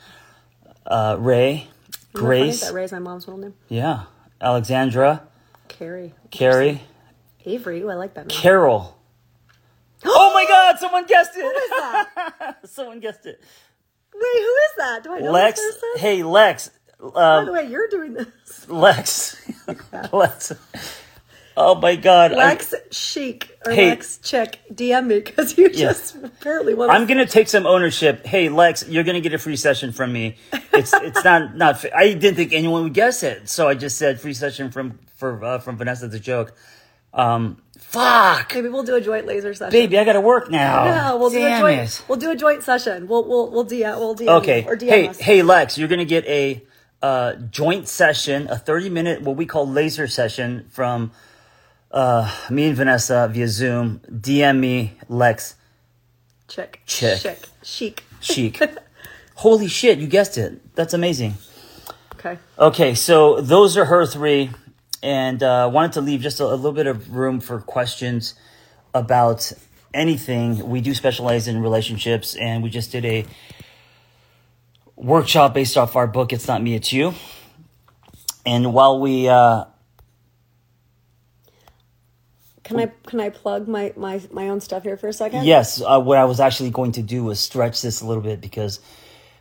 Uh, 0.88 1.18
Ray, 1.20 1.54
Isn't 1.54 1.68
that? 1.92 2.14
Grace. 2.14 2.62
That 2.62 2.74
Ray's 2.74 2.92
my 2.92 3.00
mom's 3.00 3.28
middle 3.28 3.40
name. 3.42 3.54
Yeah. 3.70 4.04
Alexandra, 4.42 5.24
Carrie. 5.68 6.14
Carrie, 6.32 6.84
Avery. 7.46 7.82
Ooh, 7.82 7.90
I 7.90 7.96
like 7.96 8.14
that 8.14 8.28
name. 8.28 8.38
Carol. 8.38 8.98
oh 10.06 10.32
my 10.34 10.46
God! 10.48 10.78
Someone 10.80 11.06
guessed 11.06 11.32
it. 11.36 11.42
Who 11.42 11.50
is 11.50 11.70
that? 11.72 12.58
someone 12.66 13.00
guessed 13.00 13.26
it. 13.26 13.42
Wait, 14.14 14.22
who 14.22 14.56
is 14.56 14.76
that? 14.78 15.04
Do 15.04 15.14
I 15.14 15.20
know 15.20 15.32
Lex. 15.32 15.60
this 15.60 15.76
person? 15.76 16.00
Hey, 16.00 16.24
Lex. 16.24 16.70
By 17.00 17.08
the 17.10 17.20
Um, 17.20 17.52
way, 17.54 17.68
you're 17.68 17.88
doing 17.90 18.14
this. 18.14 18.70
Lex. 18.70 19.42
Lex. 20.14 20.54
Oh 21.60 21.74
my 21.74 21.96
God! 21.96 22.34
Lex 22.34 22.76
Chic 22.92 23.58
or 23.66 23.72
Hey. 23.72 23.90
Lex 23.90 24.20
Chick, 24.20 24.60
DM 24.72 25.08
me 25.08 25.20
because 25.22 25.58
you 25.58 25.70
Yeah. 25.74 25.90
just 25.90 26.16
apparently 26.24 26.76
want 26.76 26.92
I'm 26.92 27.08
gonna 27.08 27.26
take 27.26 27.48
some 27.48 27.66
ownership. 27.66 28.28
Hey, 28.28 28.48
Lex, 28.50 28.88
you're 28.88 29.04
gonna 29.04 29.22
get 29.22 29.34
a 29.34 29.40
free 29.40 29.56
session 29.56 29.92
from 29.92 30.14
me. 30.14 30.36
It's 30.72 30.94
it's 30.94 31.24
not 31.24 31.56
not. 31.58 31.84
I 31.96 32.14
didn't 32.14 32.36
think 32.36 32.54
anyone 32.54 32.84
would 32.84 32.94
guess 32.94 33.24
it, 33.24 33.50
so 33.50 33.68
I 33.68 33.74
just 33.74 33.98
said 33.98 34.22
free 34.22 34.36
session 34.36 34.70
from 34.70 35.00
for 35.16 35.44
uh, 35.44 35.58
from 35.58 35.78
Vanessa. 35.78 36.06
It's 36.06 36.14
a 36.16 36.20
joke. 36.20 36.54
Um, 37.12 37.58
fuck, 37.80 38.52
Maybe 38.54 38.70
we'll 38.70 38.84
do 38.84 38.94
a 38.94 39.02
joint 39.02 39.26
laser 39.26 39.52
session. 39.56 39.72
baby, 39.72 39.98
I 39.98 40.04
gotta 40.04 40.22
work 40.22 40.52
now. 40.52 40.86
Yeah, 40.86 41.14
we'll 41.16 41.32
do 41.32 41.44
a 41.44 41.58
joint. 41.58 41.80
it. 41.82 42.04
We'll 42.08 42.20
do 42.20 42.30
a 42.30 42.36
joint 42.36 42.62
session. 42.62 43.08
We'll 43.08 43.28
we'll 43.28 43.50
we'll 43.50 43.66
DM 43.66 43.98
we'll 43.98 44.16
DM 44.16 44.28
Okay. 44.42 44.64
or 44.68 44.78
DM 44.78 44.90
Hey, 44.90 45.08
us. 45.08 45.18
hey, 45.18 45.42
Lex, 45.42 45.76
you're 45.80 45.88
gonna 45.88 46.06
get 46.06 46.24
a 46.28 46.64
uh, 47.02 47.34
joint 47.50 47.88
session, 47.88 48.48
a 48.52 48.58
30 48.60 48.90
minute 48.92 49.22
what 49.24 49.36
we 49.36 49.48
call 49.48 49.68
laser 49.68 50.08
session 50.08 50.68
from 50.70 51.12
uh, 51.98 52.32
me 52.52 52.68
and 52.68 52.78
Vanessa 52.78 53.28
via 53.32 53.48
Zoom. 53.48 54.02
DM 54.12 54.60
me, 54.60 54.94
Lex 55.10 55.56
Check. 56.48 56.80
Chick. 56.86 57.20
Chick. 57.20 57.40
Chic. 57.64 58.04
Chic. 58.22 58.62
Holy 59.36 59.68
shit, 59.68 60.00
you 60.00 60.08
guessed 60.08 60.38
it. 60.38 60.76
That's 60.76 60.94
amazing. 60.94 61.34
Okay. 62.14 62.38
Okay, 62.58 62.94
so 62.94 63.42
those 63.42 63.78
are 63.78 63.86
her 63.86 64.06
three, 64.06 64.52
and 65.04 65.42
uh, 65.44 65.70
wanted 65.72 65.94
to 65.94 66.02
leave 66.02 66.22
just 66.22 66.40
a, 66.40 66.46
a 66.46 66.56
little 66.56 66.72
bit 66.72 66.88
of 66.88 67.16
room 67.16 67.40
for 67.40 67.60
questions 67.60 68.36
about 68.94 69.52
anything. 69.94 70.70
We 70.70 70.82
do 70.82 70.94
specialize 70.94 71.48
in 71.48 71.62
relationships, 71.62 72.36
and 72.36 72.64
we 72.64 72.70
just 72.70 72.92
did 72.92 73.06
a 73.06 73.26
workshop 74.96 75.54
based 75.54 75.78
off 75.78 75.96
our 75.96 76.08
book. 76.08 76.32
It's 76.32 76.48
not 76.48 76.62
me, 76.62 76.76
it's 76.76 76.94
you. 76.94 77.14
And 78.46 78.74
while 78.74 79.00
we, 79.00 79.28
uh, 79.28 79.66
Can 82.68 82.80
I 82.80 82.92
can 83.08 83.20
I 83.20 83.30
plug 83.30 83.68
my 83.68 83.94
my 83.96 84.22
my 84.32 84.50
own 84.50 84.60
stuff 84.60 84.84
here 84.84 84.98
for 84.98 85.08
a 85.08 85.14
second? 85.14 85.46
Yes, 85.46 85.82
uh, 85.82 86.00
what 86.00 86.18
I 86.18 86.26
was 86.26 86.40
actually 86.40 86.70
going 86.70 86.92
to 86.94 87.02
do 87.02 87.24
was 87.24 87.40
stretch 87.40 87.82
this 87.82 88.02
a 88.02 88.06
little 88.06 88.24
bit 88.24 88.42
because 88.42 88.80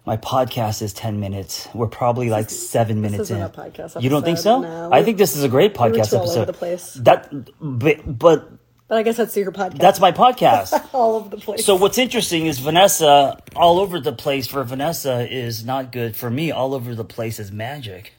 my 0.07 0.17
podcast 0.17 0.83
is 0.83 0.93
10 0.93 1.19
minutes. 1.19 1.69
We're 1.75 1.89
probably 1.89 2.31
like 2.31 2.49
seven 2.49 3.01
minutes 3.01 3.23
isn't 3.23 3.43
in. 3.43 3.49
podcast 3.51 4.01
You 4.01 4.09
don't 4.09 4.23
think 4.23 4.39
so? 4.39 4.61
no. 4.61 4.91
I 4.93 5.03
think 5.03 5.19
this 5.19 5.37
is 5.37 5.43
a 5.43 5.49
great 5.49 5.75
podcast 5.75 6.11
too 6.11 6.19
all 6.19 6.31
over 6.31 6.45
the 6.45 6.53
place. 6.53 6.95
That, 6.95 7.29
but, 7.61 8.19
but 8.19 8.49
But 8.87 8.99
I 8.99 9.03
guess 9.03 9.17
that's 9.17 9.37
your 9.37 9.51
podcast. 9.51 9.79
that's 9.79 9.99
my 9.99 10.13
podcast. 10.13 10.89
all 10.95 11.17
over 11.17 11.29
the 11.29 11.39
place. 11.39 11.65
so 11.65 11.75
what's 11.75 11.99
interesting 11.99 12.47
is 12.47 12.61
Vanessa, 12.61 13.43
all 13.57 13.81
over 13.81 13.99
the 13.99 14.13
place 14.13 14.47
for 14.47 14.63
Vanessa 14.63 15.29
is 15.29 15.65
not 15.65 15.91
good. 15.91 16.15
For 16.15 16.31
me, 16.31 16.53
all 16.53 16.73
over 16.73 16.95
the 16.95 17.05
place 17.05 17.41
is 17.41 17.51
magic. 17.51 18.13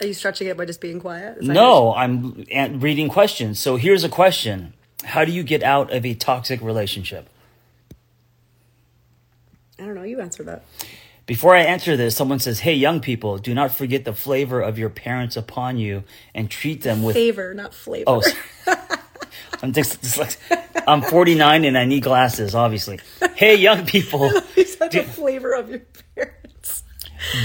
Are 0.00 0.06
you 0.06 0.14
stretching 0.14 0.48
it 0.48 0.56
by 0.56 0.64
just 0.64 0.80
being 0.80 1.00
quiet? 1.00 1.38
Is 1.38 1.48
No, 1.48 1.94
I'm 1.94 2.44
reading 2.80 3.08
questions. 3.08 3.58
So 3.58 3.76
here's 3.76 4.04
a 4.04 4.08
question. 4.08 4.74
How 5.04 5.24
do 5.24 5.32
you 5.32 5.42
get 5.42 5.62
out 5.62 5.92
of 5.92 6.04
a 6.06 6.14
toxic 6.14 6.60
relationship? 6.60 7.28
I 9.78 9.84
don't 9.84 9.94
know. 9.94 10.02
You 10.02 10.20
answer 10.20 10.42
that. 10.44 10.64
Before 11.26 11.54
I 11.54 11.60
answer 11.60 11.96
this, 11.96 12.16
someone 12.16 12.38
says, 12.38 12.60
Hey, 12.60 12.74
young 12.74 13.00
people, 13.00 13.38
do 13.38 13.54
not 13.54 13.72
forget 13.72 14.04
the 14.04 14.12
flavor 14.12 14.60
of 14.60 14.78
your 14.78 14.90
parents 14.90 15.36
upon 15.36 15.76
you 15.78 16.04
and 16.34 16.50
treat 16.50 16.82
them 16.82 17.02
with. 17.02 17.14
Favor, 17.14 17.54
not 17.54 17.74
flavor. 17.74 18.04
Oh, 18.08 18.20
sorry. 18.20 18.78
I'm. 19.62 19.72
I'm 20.86 21.02
49 21.02 21.64
and 21.64 21.78
I 21.78 21.84
need 21.84 22.02
glasses, 22.02 22.54
obviously. 22.54 22.98
Hey, 23.34 23.56
young 23.56 23.86
people, 23.86 24.30
you 24.56 24.64
said 24.64 24.92
the 24.92 25.02
flavor 25.02 25.52
of 25.52 25.68
your 25.68 25.80
parents. 26.14 26.41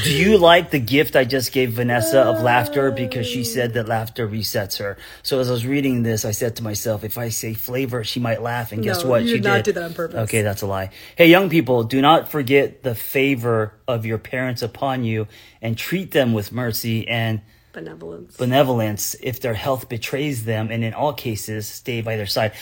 Do 0.04 0.12
you 0.16 0.38
like 0.38 0.72
the 0.72 0.80
gift 0.80 1.16
I 1.16 1.24
just 1.24 1.52
gave 1.52 1.72
Vanessa 1.74 2.22
of 2.22 2.42
laughter? 2.42 2.92
Because 2.92 3.28
she 3.28 3.44
said 3.44 3.74
that 3.74 3.88
laughter 3.88 4.28
resets 4.28 4.80
her. 4.80 4.98
So 5.24 5.40
as 5.40 5.50
I 5.50 5.54
was 5.54 5.66
reading 5.66 6.04
this, 6.04 6.26
I 6.26 6.32
said 6.32 6.56
to 6.58 6.64
myself, 6.64 7.04
if 7.04 7.18
I 7.18 7.30
say 7.30 7.54
flavor, 7.54 8.04
she 8.04 8.20
might 8.20 8.42
laugh. 8.42 8.72
And 8.72 8.84
guess 8.84 9.04
No, 9.04 9.10
what? 9.12 9.22
you 9.24 9.28
she 9.30 9.34
did 9.36 9.44
not 9.44 9.56
did. 9.64 9.66
do 9.66 9.72
that 9.80 9.84
on 9.86 9.94
purpose. 9.94 10.18
Okay, 10.30 10.42
that's 10.42 10.62
a 10.62 10.68
lie. 10.68 10.90
Hey, 11.16 11.28
young 11.30 11.50
people, 11.50 11.84
do 11.84 12.02
not 12.02 12.30
forget 12.30 12.84
the 12.84 12.96
favor 12.96 13.74
of 13.88 14.06
your 14.06 14.18
parents 14.18 14.62
upon 14.62 15.04
you 15.04 15.28
and 15.62 15.78
treat 15.78 16.12
them 16.12 16.34
with 16.34 16.52
mercy 16.52 17.08
and 17.08 17.42
Benevolence. 17.74 18.36
benevolence 18.38 19.16
if 19.22 19.40
their 19.40 19.54
health 19.54 19.88
betrays 19.88 20.46
them, 20.46 20.70
and 20.72 20.84
in 20.84 20.94
all 20.94 21.14
cases, 21.14 21.68
stay 21.68 22.02
by 22.02 22.16
their 22.18 22.26
side. 22.26 22.54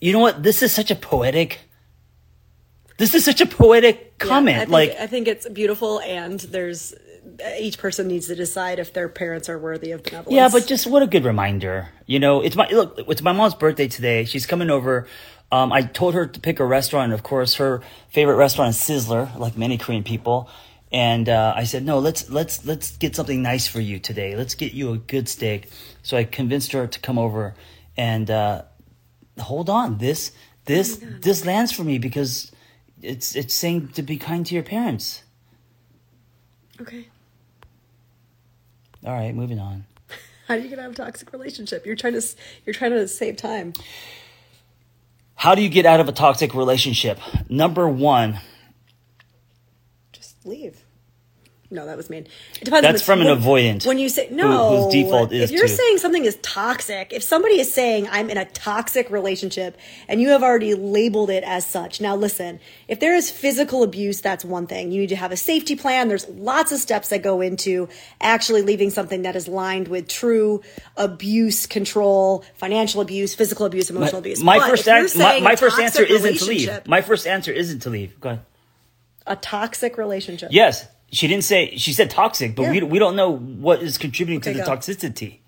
You 0.00 0.12
know 0.12 0.20
what? 0.20 0.42
This 0.42 0.62
is 0.62 0.72
such 0.72 0.90
a 0.90 0.94
poetic. 0.96 1.60
This 2.98 3.14
is 3.14 3.24
such 3.24 3.40
a 3.40 3.46
poetic 3.46 4.14
Yeah, 4.20 4.26
comment. 4.26 4.56
I 4.56 4.60
think, 4.60 4.70
like, 4.70 4.90
I 4.98 5.06
think 5.06 5.28
it's 5.28 5.48
beautiful, 5.48 6.00
and 6.00 6.38
there's 6.40 6.94
each 7.58 7.78
person 7.78 8.08
needs 8.08 8.26
to 8.26 8.34
decide 8.34 8.78
if 8.78 8.92
their 8.92 9.08
parents 9.08 9.48
are 9.48 9.58
worthy 9.58 9.92
of 9.92 10.02
benevolence. 10.02 10.34
yeah, 10.34 10.48
but 10.48 10.66
just 10.66 10.86
what 10.86 11.02
a 11.02 11.06
good 11.06 11.24
reminder. 11.24 11.88
You 12.06 12.18
know, 12.18 12.40
it's 12.42 12.56
my 12.56 12.68
look. 12.68 12.98
It's 13.08 13.22
my 13.22 13.32
mom's 13.32 13.54
birthday 13.54 13.88
today. 13.88 14.24
She's 14.24 14.46
coming 14.46 14.70
over. 14.70 15.06
Um, 15.50 15.72
I 15.72 15.82
told 15.82 16.14
her 16.14 16.26
to 16.26 16.40
pick 16.40 16.60
a 16.60 16.64
restaurant. 16.64 17.12
Of 17.12 17.22
course, 17.22 17.54
her 17.54 17.82
favorite 18.10 18.36
restaurant 18.36 18.70
is 18.70 18.76
Sizzler, 18.76 19.36
like 19.38 19.56
many 19.56 19.78
Korean 19.78 20.02
people. 20.02 20.48
And 20.90 21.28
uh, 21.28 21.54
I 21.56 21.64
said, 21.64 21.84
no, 21.84 21.98
let's 22.00 22.28
let's 22.28 22.66
let's 22.66 22.96
get 22.98 23.16
something 23.16 23.40
nice 23.42 23.66
for 23.66 23.80
you 23.80 23.98
today. 23.98 24.36
Let's 24.36 24.54
get 24.54 24.74
you 24.74 24.92
a 24.92 24.98
good 24.98 25.28
steak. 25.28 25.68
So 26.02 26.16
I 26.18 26.24
convinced 26.24 26.72
her 26.72 26.86
to 26.86 27.00
come 27.00 27.18
over, 27.18 27.54
and 27.96 28.30
uh, 28.30 28.62
hold 29.40 29.70
on, 29.70 29.98
this 29.98 30.32
this 30.66 31.00
Oh 31.02 31.06
this 31.22 31.46
lands 31.46 31.72
for 31.72 31.82
me 31.82 31.98
because 31.98 32.51
it's 33.02 33.34
it's 33.36 33.54
saying 33.54 33.88
to 33.88 34.02
be 34.02 34.16
kind 34.16 34.46
to 34.46 34.54
your 34.54 34.62
parents. 34.64 35.22
okay. 36.80 37.06
All 39.04 39.12
right, 39.12 39.34
moving 39.34 39.58
on. 39.58 39.84
How 40.46 40.56
do 40.56 40.62
you 40.62 40.68
get 40.68 40.78
out 40.78 40.86
of 40.86 40.92
a 40.92 40.96
toxic 40.96 41.32
relationship? 41.32 41.84
You're 41.86 41.96
trying 41.96 42.14
to 42.14 42.22
you're 42.64 42.74
trying 42.74 42.92
to 42.92 43.08
save 43.08 43.36
time. 43.36 43.72
How 45.34 45.54
do 45.56 45.62
you 45.62 45.68
get 45.68 45.86
out 45.86 45.98
of 45.98 46.08
a 46.08 46.12
toxic 46.12 46.54
relationship? 46.54 47.18
Number 47.48 47.88
one, 47.88 48.38
Just 50.12 50.46
leave. 50.46 50.81
No, 51.72 51.86
that 51.86 51.96
was 51.96 52.10
mean. 52.10 52.26
It 52.60 52.64
depends. 52.66 52.86
on 52.86 52.92
That's 52.92 53.02
from 53.02 53.22
an 53.22 53.28
avoidant 53.28 53.86
When 53.86 53.98
you 53.98 54.08
say 54.10 54.28
who- 54.28 54.36
no, 54.36 54.82
whose 54.84 54.92
default 54.92 55.32
is 55.32 55.50
if 55.50 55.50
you're 55.50 55.66
to- 55.66 55.74
saying 55.74 55.98
something 55.98 56.24
is 56.24 56.36
toxic, 56.42 57.12
if 57.12 57.22
somebody 57.22 57.58
is 57.58 57.72
saying 57.72 58.08
I'm 58.12 58.28
in 58.28 58.36
a 58.36 58.44
toxic 58.44 59.10
relationship 59.10 59.76
and 60.06 60.20
you 60.20 60.28
have 60.28 60.42
already 60.42 60.74
labeled 60.74 61.30
it 61.30 61.42
as 61.44 61.66
such. 61.66 62.00
Now 62.00 62.14
listen, 62.14 62.60
if 62.88 63.00
there 63.00 63.14
is 63.14 63.30
physical 63.30 63.82
abuse, 63.82 64.20
that's 64.20 64.44
one 64.44 64.66
thing. 64.66 64.92
You 64.92 65.00
need 65.00 65.08
to 65.08 65.16
have 65.16 65.32
a 65.32 65.36
safety 65.36 65.74
plan. 65.74 66.08
There's 66.08 66.28
lots 66.28 66.72
of 66.72 66.78
steps 66.78 67.08
that 67.08 67.22
go 67.22 67.40
into 67.40 67.88
actually 68.20 68.62
leaving 68.62 68.90
something 68.90 69.22
that 69.22 69.34
is 69.34 69.48
lined 69.48 69.88
with 69.88 70.08
true 70.08 70.60
abuse, 70.98 71.66
control, 71.66 72.44
financial 72.56 73.00
abuse, 73.00 73.34
physical 73.34 73.64
abuse, 73.64 73.88
emotional 73.88 74.18
abuse. 74.18 74.42
my 74.42 74.58
But 74.58 74.68
first 74.70 74.86
an- 74.88 75.08
my, 75.22 75.40
my 75.40 75.56
first 75.56 75.78
answer 75.78 76.02
isn't 76.04 76.36
to 76.38 76.44
leave. 76.44 76.86
My 76.86 77.00
first 77.00 77.26
answer 77.26 77.50
isn't 77.50 77.80
to 77.80 77.90
leave. 77.90 78.20
Go 78.20 78.28
ahead. 78.28 78.40
a 79.24 79.36
toxic 79.36 79.96
relationship. 79.98 80.48
Yes, 80.50 80.84
she 81.12 81.28
didn't 81.28 81.44
say. 81.44 81.76
She 81.76 81.92
said 81.92 82.10
toxic, 82.10 82.56
but 82.56 82.70
we 82.70 82.82
we 82.82 82.98
don't 82.98 83.14
know 83.16 83.30
what 83.36 83.82
is 83.82 83.98
contributing 83.98 84.40
Okay, 84.40 84.52
to 84.52 84.58
the 84.58 84.64
go. 84.64 84.76
toxicity. 84.76 85.38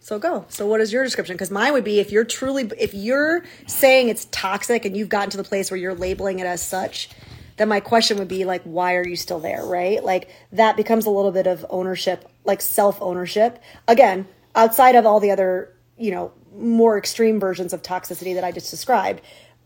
So 0.00 0.18
go. 0.18 0.44
So 0.48 0.66
what 0.66 0.80
is 0.80 0.92
your 0.92 1.04
description? 1.04 1.34
Because 1.34 1.50
mine 1.50 1.72
would 1.72 1.84
be 1.84 1.98
if 2.00 2.10
you're 2.12 2.24
truly 2.24 2.70
if 2.78 2.92
you're 2.92 3.42
saying 3.66 4.08
it's 4.08 4.26
toxic 4.30 4.84
and 4.84 4.96
you've 4.96 5.08
gotten 5.08 5.30
to 5.30 5.36
the 5.36 5.44
place 5.44 5.70
where 5.70 5.78
you're 5.78 5.94
labeling 5.94 6.40
it 6.40 6.46
as 6.46 6.62
such, 6.62 7.08
then 7.56 7.68
my 7.68 7.80
question 7.80 8.18
would 8.18 8.28
be 8.28 8.44
like, 8.44 8.62
why 8.64 8.96
are 8.96 9.06
you 9.06 9.16
still 9.16 9.40
there? 9.40 9.64
Right? 9.64 10.02
Like 10.04 10.28
that 10.52 10.76
becomes 10.76 11.06
a 11.06 11.10
little 11.10 11.32
bit 11.32 11.46
of 11.46 11.64
ownership, 11.70 12.28
like 12.44 12.60
self 12.60 13.00
ownership. 13.00 13.60
Again, 13.88 14.26
outside 14.54 14.94
of 14.96 15.06
all 15.06 15.20
the 15.20 15.30
other, 15.30 15.72
you 15.96 16.10
know, 16.10 16.32
more 16.54 16.98
extreme 16.98 17.40
versions 17.40 17.72
of 17.72 17.82
toxicity 17.82 18.34
that 18.34 18.44
I 18.44 18.52
just 18.52 18.70
described, 18.70 19.22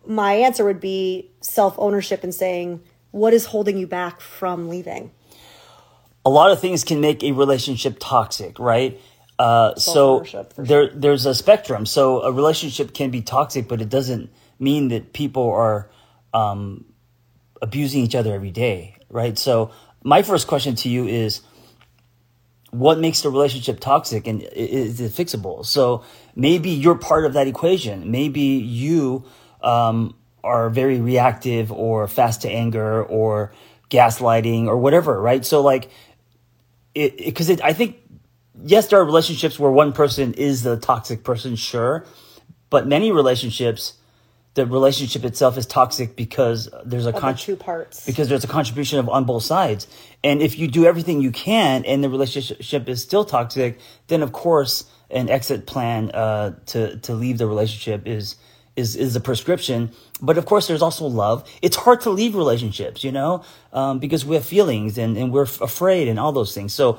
my 0.06 0.34
answer 0.34 0.64
would 0.64 0.80
be 0.80 1.30
self 1.40 1.74
ownership 1.78 2.22
and 2.22 2.34
saying, 2.34 2.82
what 3.10 3.32
is 3.32 3.46
holding 3.46 3.78
you 3.78 3.86
back 3.86 4.20
from 4.20 4.68
leaving? 4.68 5.10
A 6.26 6.30
lot 6.38 6.50
of 6.50 6.60
things 6.60 6.82
can 6.82 7.00
make 7.00 7.22
a 7.22 7.30
relationship 7.30 7.98
toxic, 8.00 8.58
right? 8.58 9.00
Uh, 9.38 9.76
so 9.76 10.24
Self-ownership, 10.24 10.54
there, 10.56 10.88
there's 10.88 11.24
a 11.24 11.34
spectrum. 11.34 11.86
So 11.86 12.22
a 12.22 12.32
relationship 12.32 12.92
can 12.92 13.10
be 13.10 13.22
toxic, 13.22 13.68
but 13.68 13.80
it 13.80 13.88
doesn't 13.88 14.30
mean 14.58 14.88
that 14.88 15.12
people 15.12 15.48
are 15.52 15.88
um, 16.34 16.84
abusing 17.62 18.02
each 18.02 18.16
other 18.16 18.34
every 18.34 18.50
day, 18.50 18.96
right? 19.08 19.38
So 19.38 19.70
my 20.02 20.22
first 20.22 20.48
question 20.48 20.74
to 20.82 20.88
you 20.88 21.06
is, 21.06 21.42
what 22.72 22.98
makes 22.98 23.20
the 23.20 23.30
relationship 23.30 23.78
toxic, 23.78 24.26
and 24.26 24.42
is 24.42 25.00
it 25.00 25.12
fixable? 25.12 25.64
So 25.64 26.02
maybe 26.34 26.70
you're 26.70 26.98
part 26.98 27.24
of 27.24 27.34
that 27.34 27.46
equation. 27.46 28.10
Maybe 28.10 28.40
you 28.40 29.24
um, 29.62 30.16
are 30.42 30.70
very 30.70 31.00
reactive 31.00 31.70
or 31.70 32.08
fast 32.08 32.42
to 32.42 32.50
anger 32.50 33.04
or 33.04 33.52
gaslighting 33.90 34.66
or 34.66 34.76
whatever, 34.76 35.20
right? 35.20 35.46
So 35.46 35.62
like 35.62 35.88
because 36.96 37.50
it, 37.50 37.62
I 37.62 37.72
think 37.72 37.98
yes, 38.64 38.88
there 38.88 39.00
are 39.00 39.04
relationships 39.04 39.58
where 39.58 39.70
one 39.70 39.92
person 39.92 40.34
is 40.34 40.62
the 40.62 40.76
toxic 40.76 41.24
person, 41.24 41.56
sure, 41.56 42.04
but 42.70 42.86
many 42.86 43.12
relationships, 43.12 43.94
the 44.54 44.66
relationship 44.66 45.24
itself 45.24 45.58
is 45.58 45.66
toxic 45.66 46.16
because 46.16 46.70
there's 46.84 47.06
a 47.06 47.12
con- 47.12 47.36
two 47.36 47.56
parts. 47.56 48.06
because 48.06 48.28
there's 48.28 48.44
a 48.44 48.48
contribution 48.48 48.98
of 48.98 49.08
on 49.08 49.24
both 49.24 49.42
sides, 49.42 49.86
and 50.24 50.40
if 50.40 50.58
you 50.58 50.68
do 50.68 50.86
everything 50.86 51.20
you 51.20 51.30
can 51.30 51.84
and 51.84 52.02
the 52.02 52.08
relationship 52.08 52.88
is 52.88 53.02
still 53.02 53.24
toxic, 53.24 53.78
then 54.06 54.22
of 54.22 54.32
course 54.32 54.90
an 55.10 55.28
exit 55.28 55.66
plan 55.66 56.10
uh, 56.12 56.56
to 56.66 56.96
to 56.98 57.14
leave 57.14 57.38
the 57.38 57.46
relationship 57.46 58.06
is 58.06 58.36
is 58.76 58.94
is 58.94 59.16
a 59.16 59.20
prescription. 59.20 59.90
But 60.20 60.38
of 60.38 60.46
course, 60.46 60.66
there's 60.68 60.82
also 60.82 61.06
love. 61.06 61.48
It's 61.62 61.76
hard 61.76 62.00
to 62.02 62.10
leave 62.10 62.34
relationships, 62.34 63.02
you 63.02 63.12
know, 63.12 63.44
um, 63.72 63.98
because 63.98 64.24
we 64.24 64.36
have 64.36 64.44
feelings 64.44 64.98
and, 64.98 65.16
and 65.16 65.32
we're 65.32 65.44
f- 65.44 65.60
afraid 65.60 66.08
and 66.08 66.18
all 66.18 66.32
those 66.32 66.54
things. 66.54 66.72
So 66.72 66.98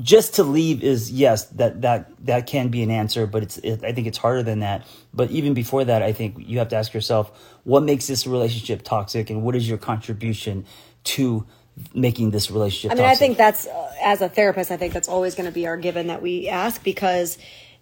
just 0.00 0.34
to 0.34 0.44
leave 0.44 0.82
is 0.82 1.10
yes, 1.10 1.46
that 1.46 1.82
that 1.82 2.10
that 2.26 2.46
can 2.46 2.68
be 2.68 2.82
an 2.82 2.90
answer, 2.90 3.26
but 3.26 3.42
it's 3.42 3.58
it, 3.58 3.84
I 3.84 3.92
think 3.92 4.06
it's 4.06 4.18
harder 4.18 4.42
than 4.42 4.60
that. 4.60 4.86
But 5.14 5.30
even 5.30 5.54
before 5.54 5.84
that, 5.84 6.02
I 6.02 6.12
think 6.12 6.36
you 6.38 6.58
have 6.58 6.68
to 6.68 6.76
ask 6.76 6.92
yourself 6.92 7.56
what 7.64 7.82
makes 7.82 8.06
this 8.06 8.26
relationship 8.26 8.82
toxic 8.82 9.30
and 9.30 9.42
what 9.42 9.56
is 9.56 9.68
your 9.68 9.78
contribution 9.78 10.66
to 11.04 11.46
making 11.94 12.30
this 12.30 12.50
relationship. 12.50 12.90
I 12.90 12.94
mean, 12.94 13.04
toxic. 13.04 13.16
I 13.16 13.26
think 13.26 13.38
that's 13.38 13.66
uh, 13.66 13.92
as 14.02 14.22
a 14.22 14.28
therapist, 14.28 14.70
I 14.70 14.76
think 14.76 14.92
that's 14.92 15.08
always 15.08 15.34
going 15.34 15.46
to 15.46 15.52
be 15.52 15.66
our 15.66 15.76
given 15.76 16.08
that 16.08 16.22
we 16.22 16.48
ask 16.48 16.82
because 16.82 17.38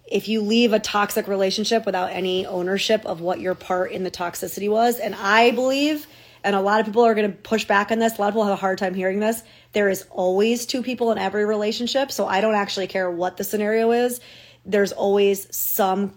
if 0.07 0.29
you 0.29 0.43
leave 0.43 0.73
a 0.73 0.79
toxic 0.79 1.27
relationship 1.29 1.87
without 1.87 2.11
any 2.11 2.47
ownership 2.47 3.05
of 3.07 3.21
what 3.21 3.41
your 3.41 3.55
part 3.55 3.93
in 3.93 4.05
the 4.05 4.11
toxicity 4.11 4.69
was, 4.69 4.99
and 4.99 5.15
I 5.15 5.51
believe, 5.53 6.07
and 6.43 6.55
a 6.55 6.61
lot 6.61 6.81
of 6.81 6.87
people 6.87 7.03
are 7.05 7.15
going 7.15 7.31
to 7.31 7.37
push 7.37 7.65
back 7.65 7.91
on 7.91 7.99
this, 7.99 8.19
a 8.19 8.21
lot 8.21 8.29
of 8.29 8.35
people 8.35 8.45
have 8.45 8.53
a 8.53 8.57
hard 8.57 8.79
time 8.79 8.95
hearing 8.95 9.21
this. 9.21 9.43
There 9.73 9.89
is 9.89 10.05
always 10.11 10.67
two 10.67 10.83
people 10.83 11.11
in 11.11 11.19
every 11.19 11.47
relationship, 11.47 12.13
so 12.13 12.27
I 12.27 12.41
don't 12.41 12.55
actually 12.55 12.87
care 12.87 13.11
what 13.11 13.37
the 13.37 13.45
scenario 13.45 13.93
is. 13.93 14.21
There's 14.67 14.93
always 14.93 15.55
some 15.57 16.15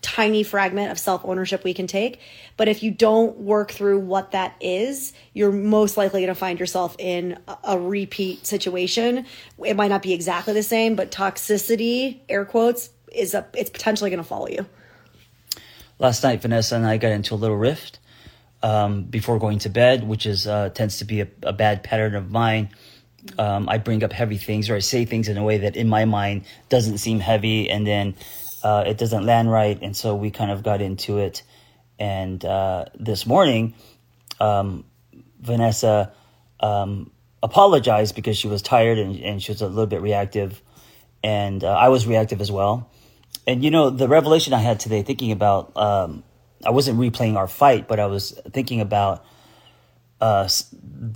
tiny 0.00 0.42
fragment 0.42 0.90
of 0.90 0.98
self 0.98 1.24
ownership 1.24 1.64
we 1.64 1.74
can 1.74 1.86
take. 1.86 2.20
But 2.56 2.68
if 2.68 2.82
you 2.82 2.90
don't 2.90 3.38
work 3.38 3.72
through 3.72 4.00
what 4.00 4.30
that 4.32 4.54
is, 4.60 5.12
you're 5.32 5.52
most 5.52 5.96
likely 5.96 6.20
going 6.20 6.28
to 6.28 6.34
find 6.34 6.60
yourself 6.60 6.94
in 6.98 7.38
a, 7.48 7.56
a 7.64 7.78
repeat 7.78 8.46
situation. 8.46 9.26
It 9.64 9.76
might 9.76 9.88
not 9.88 10.02
be 10.02 10.12
exactly 10.12 10.54
the 10.54 10.62
same, 10.62 10.94
but 10.94 11.10
toxicity, 11.10 12.20
air 12.28 12.44
quotes, 12.44 12.90
is 13.14 13.34
a 13.34 13.46
it's 13.54 13.70
potentially 13.70 14.10
going 14.10 14.22
to 14.22 14.28
follow 14.28 14.48
you. 14.48 14.66
Last 15.98 16.22
night, 16.22 16.42
Vanessa 16.42 16.76
and 16.76 16.86
I 16.86 16.96
got 16.96 17.12
into 17.12 17.34
a 17.34 17.36
little 17.36 17.56
rift 17.56 18.00
um, 18.62 19.04
before 19.04 19.38
going 19.38 19.60
to 19.60 19.68
bed, 19.68 20.06
which 20.06 20.26
is 20.26 20.46
uh, 20.46 20.70
tends 20.70 20.98
to 20.98 21.04
be 21.04 21.20
a, 21.20 21.28
a 21.42 21.52
bad 21.52 21.82
pattern 21.84 22.14
of 22.14 22.30
mine. 22.30 22.70
Um, 23.38 23.68
I 23.68 23.78
bring 23.78 24.02
up 24.04 24.12
heavy 24.12 24.36
things 24.36 24.68
or 24.68 24.76
I 24.76 24.80
say 24.80 25.04
things 25.04 25.28
in 25.28 25.38
a 25.38 25.44
way 25.44 25.58
that 25.58 25.76
in 25.76 25.88
my 25.88 26.04
mind 26.04 26.44
doesn't 26.68 26.98
seem 26.98 27.20
heavy, 27.20 27.70
and 27.70 27.86
then 27.86 28.14
uh, 28.62 28.84
it 28.86 28.98
doesn't 28.98 29.24
land 29.24 29.50
right, 29.50 29.78
and 29.80 29.96
so 29.96 30.14
we 30.14 30.30
kind 30.30 30.50
of 30.50 30.62
got 30.62 30.80
into 30.80 31.18
it. 31.18 31.42
And 31.98 32.44
uh, 32.44 32.86
this 32.98 33.24
morning, 33.24 33.74
um, 34.40 34.84
Vanessa 35.40 36.12
um, 36.60 37.10
apologized 37.42 38.14
because 38.14 38.36
she 38.36 38.48
was 38.48 38.62
tired 38.62 38.98
and, 38.98 39.16
and 39.20 39.42
she 39.42 39.52
was 39.52 39.60
a 39.60 39.68
little 39.68 39.86
bit 39.86 40.00
reactive, 40.00 40.60
and 41.22 41.62
uh, 41.62 41.68
I 41.68 41.90
was 41.90 42.06
reactive 42.06 42.40
as 42.40 42.50
well. 42.50 42.90
And 43.46 43.62
you 43.62 43.70
know, 43.70 43.90
the 43.90 44.08
revelation 44.08 44.52
I 44.52 44.60
had 44.60 44.80
today, 44.80 45.02
thinking 45.02 45.32
about, 45.32 45.76
um, 45.76 46.24
I 46.64 46.70
wasn't 46.70 46.98
replaying 46.98 47.36
our 47.36 47.48
fight, 47.48 47.88
but 47.88 48.00
I 48.00 48.06
was 48.06 48.38
thinking 48.50 48.80
about. 48.80 49.24
Uh, 50.20 50.48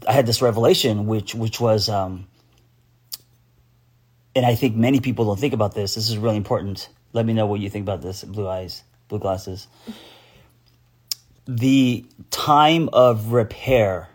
I 0.06 0.12
had 0.12 0.26
this 0.26 0.42
revelation, 0.42 1.06
which 1.06 1.34
which 1.34 1.60
was, 1.60 1.88
um, 1.88 2.26
and 4.34 4.44
I 4.44 4.54
think 4.54 4.76
many 4.76 5.00
people 5.00 5.24
don't 5.24 5.38
think 5.38 5.54
about 5.54 5.74
this. 5.74 5.94
This 5.94 6.10
is 6.10 6.18
really 6.18 6.36
important. 6.36 6.88
Let 7.12 7.24
me 7.24 7.32
know 7.32 7.46
what 7.46 7.60
you 7.60 7.70
think 7.70 7.84
about 7.84 8.02
this. 8.02 8.24
Blue 8.24 8.46
eyes, 8.46 8.82
blue 9.08 9.18
glasses. 9.18 9.66
The 11.46 12.04
time 12.30 12.90
of 12.92 13.32
repair 13.32 14.10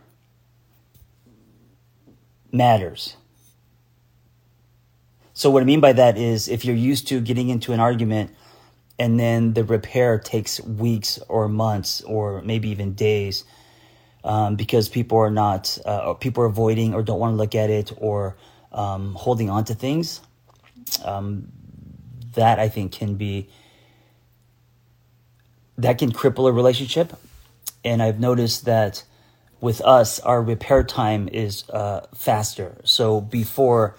matters. 2.51 3.17
So, 5.43 5.49
what 5.49 5.61
I 5.61 5.65
mean 5.65 5.81
by 5.81 5.91
that 5.91 6.17
is 6.17 6.47
if 6.47 6.63
you're 6.63 6.73
used 6.73 7.09
to 7.09 7.19
getting 7.19 7.49
into 7.49 7.73
an 7.73 7.81
argument 7.81 8.33
and 8.97 9.19
then 9.19 9.51
the 9.51 9.65
repair 9.65 10.17
takes 10.17 10.61
weeks 10.61 11.19
or 11.27 11.49
months 11.49 11.99
or 12.03 12.41
maybe 12.43 12.69
even 12.69 12.93
days 12.93 13.43
um, 14.23 14.55
because 14.55 14.87
people 14.87 15.17
are 15.17 15.29
not, 15.29 15.77
uh, 15.85 16.13
people 16.13 16.45
are 16.45 16.47
avoiding 16.47 16.93
or 16.93 17.03
don't 17.03 17.19
want 17.19 17.33
to 17.33 17.35
look 17.35 17.55
at 17.55 17.69
it 17.69 17.91
or 17.97 18.37
um, 18.71 19.15
holding 19.15 19.49
on 19.49 19.65
to 19.65 19.75
things, 19.75 20.21
um, 21.03 21.49
that 22.35 22.57
I 22.57 22.69
think 22.69 22.93
can 22.93 23.15
be, 23.15 23.49
that 25.77 25.97
can 25.97 26.13
cripple 26.13 26.47
a 26.47 26.53
relationship. 26.53 27.19
And 27.83 28.01
I've 28.01 28.21
noticed 28.21 28.63
that 28.63 29.03
with 29.59 29.81
us, 29.81 30.21
our 30.21 30.41
repair 30.41 30.85
time 30.85 31.27
is 31.27 31.69
uh, 31.69 32.07
faster. 32.15 32.77
So 32.85 33.19
before, 33.19 33.97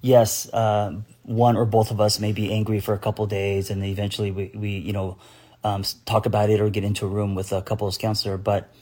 yes, 0.00 0.52
uh, 0.52 0.94
one 1.22 1.56
or 1.56 1.64
both 1.64 1.90
of 1.90 2.00
us 2.00 2.18
may 2.18 2.32
be 2.32 2.52
angry 2.52 2.80
for 2.80 2.94
a 2.94 2.98
couple 2.98 3.26
days, 3.26 3.70
and 3.70 3.84
eventually 3.84 4.30
we, 4.30 4.50
we 4.54 4.70
you 4.70 4.92
know 4.92 5.18
um, 5.64 5.84
talk 6.04 6.26
about 6.26 6.50
it 6.50 6.60
or 6.60 6.70
get 6.70 6.84
into 6.84 7.06
a 7.06 7.08
room 7.08 7.34
with 7.34 7.52
a 7.52 7.62
couples 7.62 7.98
counselor. 7.98 8.36
But 8.36 8.72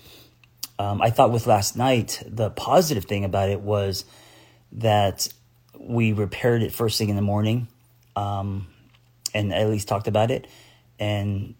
um, 0.79 1.03
I 1.03 1.11
thought 1.11 1.31
with 1.33 1.47
last 1.47 1.77
night, 1.77 2.23
the 2.27 2.51
positive 2.51 3.05
thing 3.05 3.25
about 3.25 3.49
it 3.49 3.61
was 3.61 4.05
that 4.73 5.29
we 5.79 6.13
repaired 6.13 6.63
it 6.63 6.73
first 6.73 6.99
thing 6.99 7.09
in 7.09 7.17
the 7.17 7.23
morning, 7.23 7.69
um, 8.17 8.67
and 9.35 9.53
at 9.53 9.69
least 9.69 9.89
talked 9.89 10.09
about 10.09 10.31
it, 10.31 10.47
and 10.99 11.55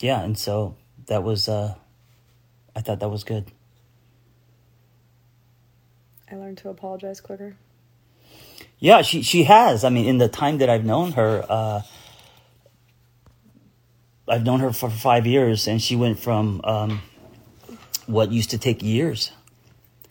yeah, 0.00 0.22
and 0.22 0.38
so 0.38 0.76
that 1.06 1.22
was. 1.22 1.48
Uh, 1.48 1.74
I 2.76 2.80
thought 2.80 2.98
that 3.00 3.08
was 3.08 3.22
good. 3.22 3.52
I 6.30 6.34
learned 6.34 6.58
to 6.58 6.70
apologize 6.70 7.20
quicker. 7.20 7.56
Yeah, 8.84 9.00
she 9.00 9.22
she 9.22 9.44
has. 9.44 9.82
I 9.82 9.88
mean, 9.88 10.04
in 10.04 10.18
the 10.18 10.28
time 10.28 10.58
that 10.58 10.68
I've 10.68 10.84
known 10.84 11.12
her, 11.12 11.42
uh, 11.48 11.80
I've 14.28 14.44
known 14.44 14.60
her 14.60 14.74
for 14.74 14.90
five 14.90 15.26
years, 15.26 15.66
and 15.66 15.80
she 15.80 15.96
went 15.96 16.18
from 16.18 16.60
um, 16.64 17.00
what 18.06 18.30
used 18.30 18.50
to 18.50 18.58
take 18.58 18.82
years 18.82 19.32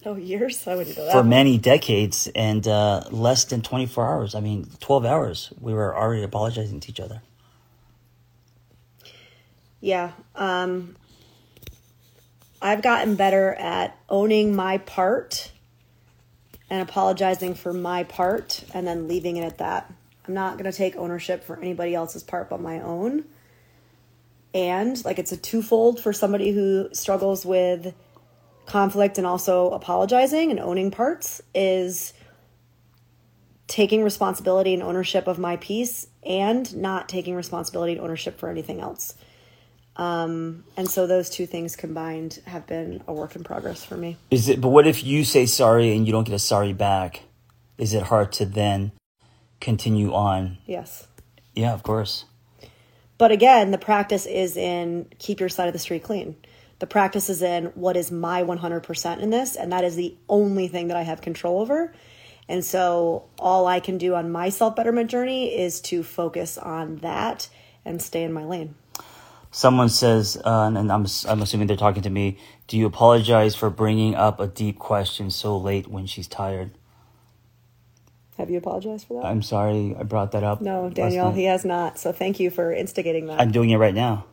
Oh, 0.03 0.15
years? 0.15 0.67
I 0.67 0.73
wouldn't 0.73 0.97
know 0.97 1.05
that. 1.05 1.11
for 1.11 1.23
many 1.23 1.59
decades 1.59 2.27
and 2.33 2.67
uh, 2.67 3.03
less 3.11 3.45
than 3.45 3.61
twenty 3.61 3.85
four 3.85 4.07
hours. 4.07 4.33
I 4.33 4.39
mean, 4.39 4.67
twelve 4.79 5.05
hours. 5.05 5.53
We 5.61 5.71
were 5.71 5.95
already 5.95 6.23
apologizing 6.23 6.79
to 6.79 6.89
each 6.89 6.99
other. 6.99 7.21
Yeah. 9.81 10.13
Um, 10.33 10.95
I've 12.59 12.81
gotten 12.81 13.13
better 13.13 13.53
at 13.53 13.95
owning 14.09 14.55
my 14.55 14.79
part 14.79 15.51
and 16.73 16.81
apologizing 16.81 17.53
for 17.53 17.71
my 17.71 18.03
part 18.03 18.63
and 18.73 18.87
then 18.87 19.07
leaving 19.07 19.37
it 19.37 19.43
at 19.43 19.59
that. 19.59 19.93
I'm 20.27 20.33
not 20.33 20.57
going 20.57 20.69
to 20.69 20.75
take 20.75 20.95
ownership 20.95 21.43
for 21.43 21.55
anybody 21.59 21.93
else's 21.93 22.23
part 22.23 22.49
but 22.49 22.61
my 22.61 22.81
own. 22.81 23.25
And 24.55 25.05
like 25.05 25.19
it's 25.19 25.31
a 25.31 25.37
twofold 25.37 25.99
for 25.99 26.11
somebody 26.11 26.51
who 26.51 26.89
struggles 26.91 27.45
with 27.45 27.93
conflict 28.65 29.19
and 29.19 29.27
also 29.27 29.69
apologizing 29.69 30.49
and 30.49 30.59
owning 30.59 30.89
parts 30.89 31.43
is 31.53 32.11
taking 33.67 34.03
responsibility 34.03 34.73
and 34.73 34.81
ownership 34.81 35.27
of 35.27 35.37
my 35.37 35.57
piece 35.57 36.07
and 36.23 36.75
not 36.75 37.07
taking 37.07 37.35
responsibility 37.35 37.91
and 37.91 38.01
ownership 38.01 38.39
for 38.39 38.49
anything 38.49 38.81
else. 38.81 39.13
Um, 39.95 40.63
and 40.75 40.89
so 40.89 41.05
those 41.05 41.29
two 41.29 41.45
things 41.45 41.75
combined 41.75 42.41
have 42.45 42.65
been 42.65 43.03
a 43.07 43.13
work 43.13 43.35
in 43.35 43.43
progress 43.43 43.85
for 43.85 43.95
me. 43.95 44.17
Is 44.31 44.49
it? 44.49 44.59
But 44.59 44.69
what 44.69 44.87
if 44.87 45.03
you 45.03 45.23
say 45.23 45.45
sorry 45.45 45.95
and 45.95 46.05
you 46.05 46.11
don't 46.11 46.23
get 46.23 46.33
a 46.33 46.39
sorry 46.39 46.73
back? 46.73 47.23
Is 47.77 47.93
it 47.93 48.03
hard 48.03 48.31
to 48.33 48.45
then 48.45 48.91
continue 49.59 50.13
on? 50.13 50.57
Yes. 50.65 51.07
Yeah, 51.53 51.73
of 51.73 51.83
course. 51.83 52.25
But 53.17 53.31
again, 53.31 53.71
the 53.71 53.77
practice 53.77 54.25
is 54.25 54.57
in 54.57 55.07
keep 55.19 55.39
your 55.39 55.49
side 55.49 55.67
of 55.67 55.73
the 55.73 55.79
street 55.79 56.03
clean. 56.03 56.35
The 56.79 56.87
practice 56.87 57.29
is 57.29 57.41
in 57.41 57.65
what 57.75 57.95
is 57.95 58.11
my 58.11 58.43
100% 58.43 59.19
in 59.19 59.29
this, 59.29 59.55
and 59.55 59.71
that 59.71 59.83
is 59.83 59.95
the 59.95 60.17
only 60.27 60.67
thing 60.67 60.87
that 60.89 60.97
I 60.97 61.03
have 61.03 61.21
control 61.21 61.61
over. 61.61 61.93
And 62.49 62.65
so 62.65 63.29
all 63.39 63.67
I 63.67 63.79
can 63.79 63.97
do 63.97 64.15
on 64.15 64.31
my 64.31 64.49
self 64.49 64.75
betterment 64.75 65.09
journey 65.09 65.55
is 65.55 65.79
to 65.81 66.03
focus 66.03 66.57
on 66.57 66.97
that 66.97 67.47
and 67.85 68.01
stay 68.01 68.23
in 68.23 68.33
my 68.33 68.43
lane. 68.43 68.75
Someone 69.53 69.87
says, 69.89 70.35
uh, 70.43 70.71
and 70.75 70.91
I'm 70.91 71.05
I'm 71.29 71.41
assuming 71.43 71.67
they're 71.67 71.77
talking 71.77 72.01
to 72.01 72.09
me. 72.09 72.39
Do 72.67 72.75
you 72.75 72.87
apologize 72.87 73.55
for 73.55 73.69
bringing 73.69 74.15
up 74.15 74.39
a 74.39 74.47
deep 74.47 74.79
question 74.79 75.29
so 75.29 75.55
late 75.57 75.87
when 75.87 76.07
she's 76.07 76.27
tired? 76.27 76.71
Have 78.39 78.49
you 78.49 78.57
apologized 78.57 79.05
for 79.07 79.21
that? 79.21 79.27
I'm 79.27 79.43
sorry 79.43 79.95
I 79.97 80.03
brought 80.03 80.31
that 80.31 80.43
up. 80.43 80.59
no, 80.59 80.89
Daniel, 80.89 81.31
he 81.31 81.43
has 81.43 81.63
not. 81.63 81.99
So 81.99 82.11
thank 82.11 82.39
you 82.39 82.49
for 82.49 82.73
instigating 82.73 83.27
that. 83.27 83.39
I'm 83.39 83.51
doing 83.51 83.69
it 83.69 83.77
right 83.77 83.93
now. 83.93 84.25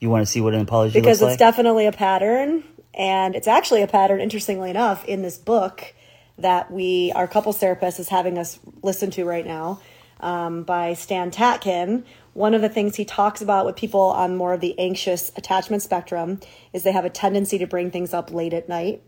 You 0.00 0.10
want 0.10 0.22
to 0.22 0.26
see 0.26 0.40
what 0.40 0.54
an 0.54 0.60
apology 0.60 0.98
is. 0.98 1.02
because 1.02 1.22
it's 1.22 1.30
like? 1.30 1.38
definitely 1.38 1.86
a 1.86 1.92
pattern 1.92 2.64
and 2.94 3.36
it's 3.36 3.46
actually 3.48 3.82
a 3.82 3.86
pattern 3.86 4.20
interestingly 4.20 4.70
enough 4.70 5.04
in 5.04 5.22
this 5.22 5.38
book 5.38 5.94
that 6.38 6.70
we 6.70 7.12
our 7.14 7.28
couples 7.28 7.58
therapist 7.58 8.00
is 8.00 8.08
having 8.08 8.38
us 8.38 8.58
listen 8.82 9.10
to 9.12 9.24
right 9.24 9.46
now 9.46 9.80
um, 10.20 10.62
by 10.64 10.94
stan 10.94 11.30
tatkin 11.30 12.04
one 12.38 12.54
of 12.54 12.62
the 12.62 12.68
things 12.68 12.94
he 12.94 13.04
talks 13.04 13.42
about 13.42 13.66
with 13.66 13.74
people 13.74 14.00
on 14.00 14.36
more 14.36 14.52
of 14.52 14.60
the 14.60 14.78
anxious 14.78 15.32
attachment 15.36 15.82
spectrum 15.82 16.38
is 16.72 16.84
they 16.84 16.92
have 16.92 17.04
a 17.04 17.10
tendency 17.10 17.58
to 17.58 17.66
bring 17.66 17.90
things 17.90 18.14
up 18.14 18.32
late 18.32 18.54
at 18.54 18.68
night 18.68 19.02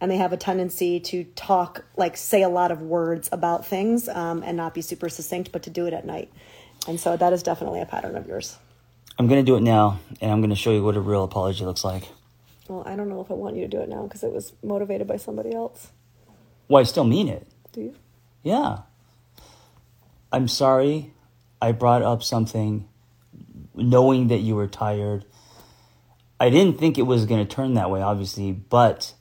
and 0.00 0.10
they 0.10 0.16
have 0.16 0.32
a 0.32 0.36
tendency 0.36 0.98
to 0.98 1.22
talk 1.36 1.84
like 1.96 2.16
say 2.16 2.42
a 2.42 2.48
lot 2.48 2.72
of 2.72 2.82
words 2.82 3.28
about 3.30 3.64
things 3.64 4.08
um, 4.08 4.42
and 4.42 4.56
not 4.56 4.74
be 4.74 4.82
super 4.82 5.08
succinct 5.08 5.52
but 5.52 5.62
to 5.62 5.70
do 5.70 5.86
it 5.86 5.92
at 5.92 6.04
night 6.04 6.28
and 6.88 6.98
so 6.98 7.16
that 7.16 7.32
is 7.32 7.44
definitely 7.44 7.80
a 7.80 7.86
pattern 7.86 8.16
of 8.16 8.26
yours 8.26 8.58
I'm 9.18 9.28
going 9.28 9.44
to 9.44 9.46
do 9.46 9.56
it 9.56 9.60
now, 9.60 10.00
and 10.20 10.30
I'm 10.30 10.40
going 10.40 10.50
to 10.50 10.56
show 10.56 10.72
you 10.72 10.82
what 10.82 10.96
a 10.96 11.00
real 11.00 11.22
apology 11.22 11.64
looks 11.64 11.84
like. 11.84 12.08
Well, 12.66 12.82
I 12.86 12.96
don't 12.96 13.10
know 13.10 13.20
if 13.20 13.30
I 13.30 13.34
want 13.34 13.56
you 13.56 13.62
to 13.62 13.68
do 13.68 13.80
it 13.80 13.88
now 13.88 14.04
because 14.04 14.24
it 14.24 14.32
was 14.32 14.54
motivated 14.62 15.06
by 15.06 15.18
somebody 15.18 15.54
else. 15.54 15.90
Well, 16.66 16.80
I 16.80 16.84
still 16.84 17.04
mean 17.04 17.28
it. 17.28 17.46
Do 17.72 17.82
you? 17.82 17.94
Yeah. 18.42 18.78
I'm 20.32 20.48
sorry 20.48 21.12
I 21.62 21.70
brought 21.70 22.02
up 22.02 22.24
something 22.24 22.88
knowing 23.72 24.28
that 24.28 24.38
you 24.38 24.56
were 24.56 24.66
tired. 24.66 25.24
I 26.40 26.50
didn't 26.50 26.78
think 26.78 26.98
it 26.98 27.02
was 27.02 27.24
going 27.24 27.46
to 27.46 27.54
turn 27.54 27.74
that 27.74 27.88
way, 27.88 28.02
obviously, 28.02 28.50
but 28.50 29.14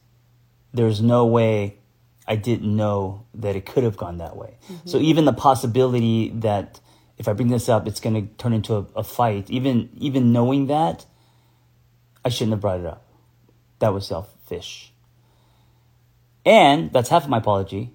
there's 0.73 1.03
no 1.03 1.27
way 1.27 1.77
I 2.27 2.35
didn't 2.35 2.75
know 2.75 3.27
that 3.35 3.55
it 3.55 3.67
could 3.67 3.83
have 3.83 3.95
gone 3.95 4.17
that 4.17 4.35
way. 4.35 4.57
Mm-hmm. 4.63 4.89
So 4.89 4.97
even 4.97 5.25
the 5.25 5.33
possibility 5.33 6.29
that 6.29 6.79
if 7.19 7.27
I 7.27 7.33
bring 7.33 7.49
this 7.49 7.69
up, 7.69 7.87
it's 7.87 7.99
going 7.99 8.15
to 8.15 8.33
turn 8.37 8.53
into 8.53 8.75
a, 8.75 8.85
a 8.95 9.03
fight, 9.03 9.51
even 9.51 9.91
even 9.97 10.33
knowing 10.33 10.65
that, 10.65 11.05
I 12.25 12.29
shouldn't 12.29 12.53
have 12.53 12.61
brought 12.61 12.79
it 12.79 12.87
up. 12.87 13.05
That 13.77 13.93
was 13.93 14.07
selfish. 14.07 14.91
And 16.43 16.91
that's 16.91 17.09
half 17.09 17.25
of 17.25 17.29
my 17.29 17.37
apology. 17.37 17.93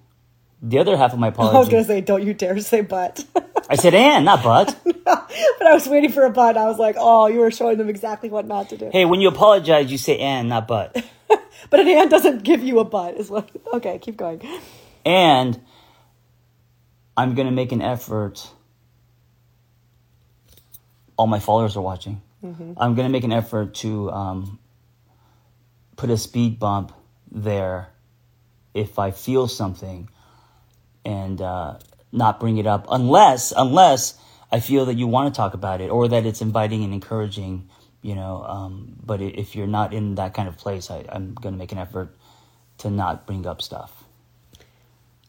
The 0.61 0.79
other 0.79 0.95
half 0.95 1.11
of 1.11 1.19
my 1.19 1.27
apology. 1.27 1.55
I 1.57 1.59
was 1.59 1.67
gonna 1.67 1.83
say, 1.83 1.99
don't 1.99 2.25
you 2.25 2.33
dare 2.33 2.57
say 2.61 2.79
but. 2.79 3.25
I 3.69 3.75
said 3.75 3.93
and, 3.93 4.25
not 4.25 4.43
but. 4.43 4.77
but 4.83 5.67
I 5.67 5.73
was 5.73 5.87
waiting 5.87 6.11
for 6.11 6.23
a 6.23 6.29
but. 6.29 6.57
I 6.57 6.65
was 6.65 6.77
like, 6.79 6.95
oh, 6.97 7.27
you 7.27 7.39
were 7.39 7.51
showing 7.51 7.77
them 7.77 7.89
exactly 7.89 8.29
what 8.29 8.47
not 8.47 8.69
to 8.69 8.77
do. 8.77 8.89
hey, 8.91 9.05
when 9.05 9.21
you 9.21 9.27
apologize, 9.27 9.91
you 9.91 9.97
say 9.97 10.17
and, 10.17 10.49
not 10.49 10.67
but. 10.67 10.95
But 11.69 11.81
an 11.81 11.87
and 11.87 12.09
doesn't 12.09 12.43
give 12.43 12.63
you 12.63 12.79
a 12.79 12.85
but. 12.85 13.15
Is 13.15 13.29
what? 13.29 13.49
Okay, 13.73 13.97
keep 13.99 14.15
going. 14.15 14.41
And 15.03 15.59
I'm 17.17 17.33
going 17.33 17.47
to 17.47 17.51
make 17.51 17.71
an 17.73 17.81
effort 17.81 18.47
all 21.17 21.27
my 21.27 21.39
followers 21.39 21.75
are 21.75 21.81
watching. 21.81 22.21
I'm 22.77 22.95
gonna 22.95 23.09
make 23.09 23.23
an 23.23 23.33
effort 23.33 23.73
to 23.75 24.11
um, 24.11 24.59
put 25.95 26.09
a 26.09 26.17
speed 26.17 26.59
bump 26.59 26.93
there 27.31 27.89
if 28.73 28.99
I 28.99 29.11
feel 29.11 29.47
something, 29.47 30.07
and 31.03 31.41
uh, 31.41 31.79
not 32.11 32.39
bring 32.39 32.57
it 32.57 32.67
up 32.67 32.87
unless 32.89 33.53
unless 33.55 34.19
I 34.51 34.59
feel 34.59 34.85
that 34.85 34.95
you 34.95 35.07
want 35.07 35.33
to 35.33 35.37
talk 35.37 35.53
about 35.53 35.81
it 35.81 35.89
or 35.89 36.07
that 36.07 36.25
it's 36.25 36.41
inviting 36.41 36.83
and 36.83 36.93
encouraging. 36.93 37.69
You 38.01 38.15
know, 38.15 38.45
um, 38.47 38.95
but 39.03 39.21
if 39.21 39.55
you're 39.55 39.67
not 39.67 39.93
in 39.93 40.15
that 40.15 40.33
kind 40.33 40.47
of 40.47 40.57
place, 40.57 40.89
I, 40.89 41.03
I'm 41.09 41.33
gonna 41.33 41.57
make 41.57 41.71
an 41.71 41.77
effort 41.77 42.15
to 42.79 42.89
not 42.89 43.25
bring 43.25 43.45
up 43.45 43.61
stuff. 43.61 44.05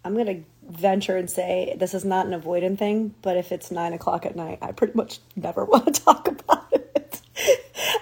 I'm 0.04 0.16
gonna 0.16 0.40
venture 0.68 1.16
and 1.16 1.28
say 1.30 1.74
this 1.78 1.94
is 1.94 2.04
not 2.04 2.26
an 2.26 2.38
avoidant 2.38 2.78
thing, 2.78 3.14
but 3.22 3.36
if 3.36 3.52
it's 3.52 3.70
nine 3.70 3.92
o'clock 3.94 4.26
at 4.26 4.36
night, 4.36 4.58
I 4.62 4.72
pretty 4.72 4.92
much 4.94 5.18
never 5.34 5.64
want 5.66 5.86
to 5.94 6.04
talk 6.04 6.28
about 6.28 6.72
it. 6.72 7.20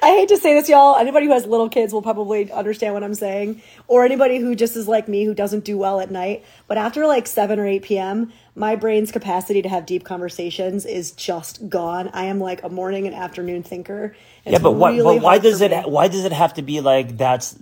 I 0.02 0.10
hate 0.10 0.28
to 0.28 0.36
say 0.36 0.54
this, 0.54 0.68
y'all. 0.68 0.96
Anybody 0.96 1.26
who 1.26 1.32
has 1.32 1.46
little 1.46 1.68
kids 1.68 1.92
will 1.92 2.02
probably 2.02 2.50
understand 2.50 2.94
what 2.94 3.04
I'm 3.04 3.14
saying, 3.14 3.62
or 3.88 4.04
anybody 4.04 4.38
who 4.38 4.54
just 4.54 4.76
is 4.76 4.88
like 4.88 5.08
me 5.08 5.24
who 5.24 5.34
doesn't 5.34 5.64
do 5.64 5.76
well 5.78 6.00
at 6.00 6.10
night. 6.10 6.44
But 6.66 6.78
after 6.78 7.06
like 7.06 7.26
seven 7.26 7.58
or 7.58 7.66
eight 7.66 7.82
p.m., 7.82 8.32
my 8.56 8.74
brain's 8.74 9.12
capacity 9.12 9.60
to 9.62 9.68
have 9.68 9.84
deep 9.86 10.02
conversations 10.04 10.86
is 10.86 11.12
just 11.12 11.68
gone. 11.68 12.08
I 12.14 12.24
am 12.24 12.40
like 12.40 12.62
a 12.62 12.70
morning 12.70 13.06
and 13.06 13.14
afternoon 13.14 13.62
thinker. 13.62 14.16
and 14.44 14.52
Yeah, 14.52 14.58
but 14.58 14.72
why? 14.72 14.90
really 14.92 15.16
but 15.18 15.22
why 15.22 15.38
does 15.38 15.60
it? 15.60 15.70
me. 15.70 15.82
Why 15.84 16.08
does 16.08 16.24
it 16.24 16.32
have 16.32 16.54
to 16.54 16.62
be 16.62 16.80
like 16.80 17.16
that's? 17.18 17.56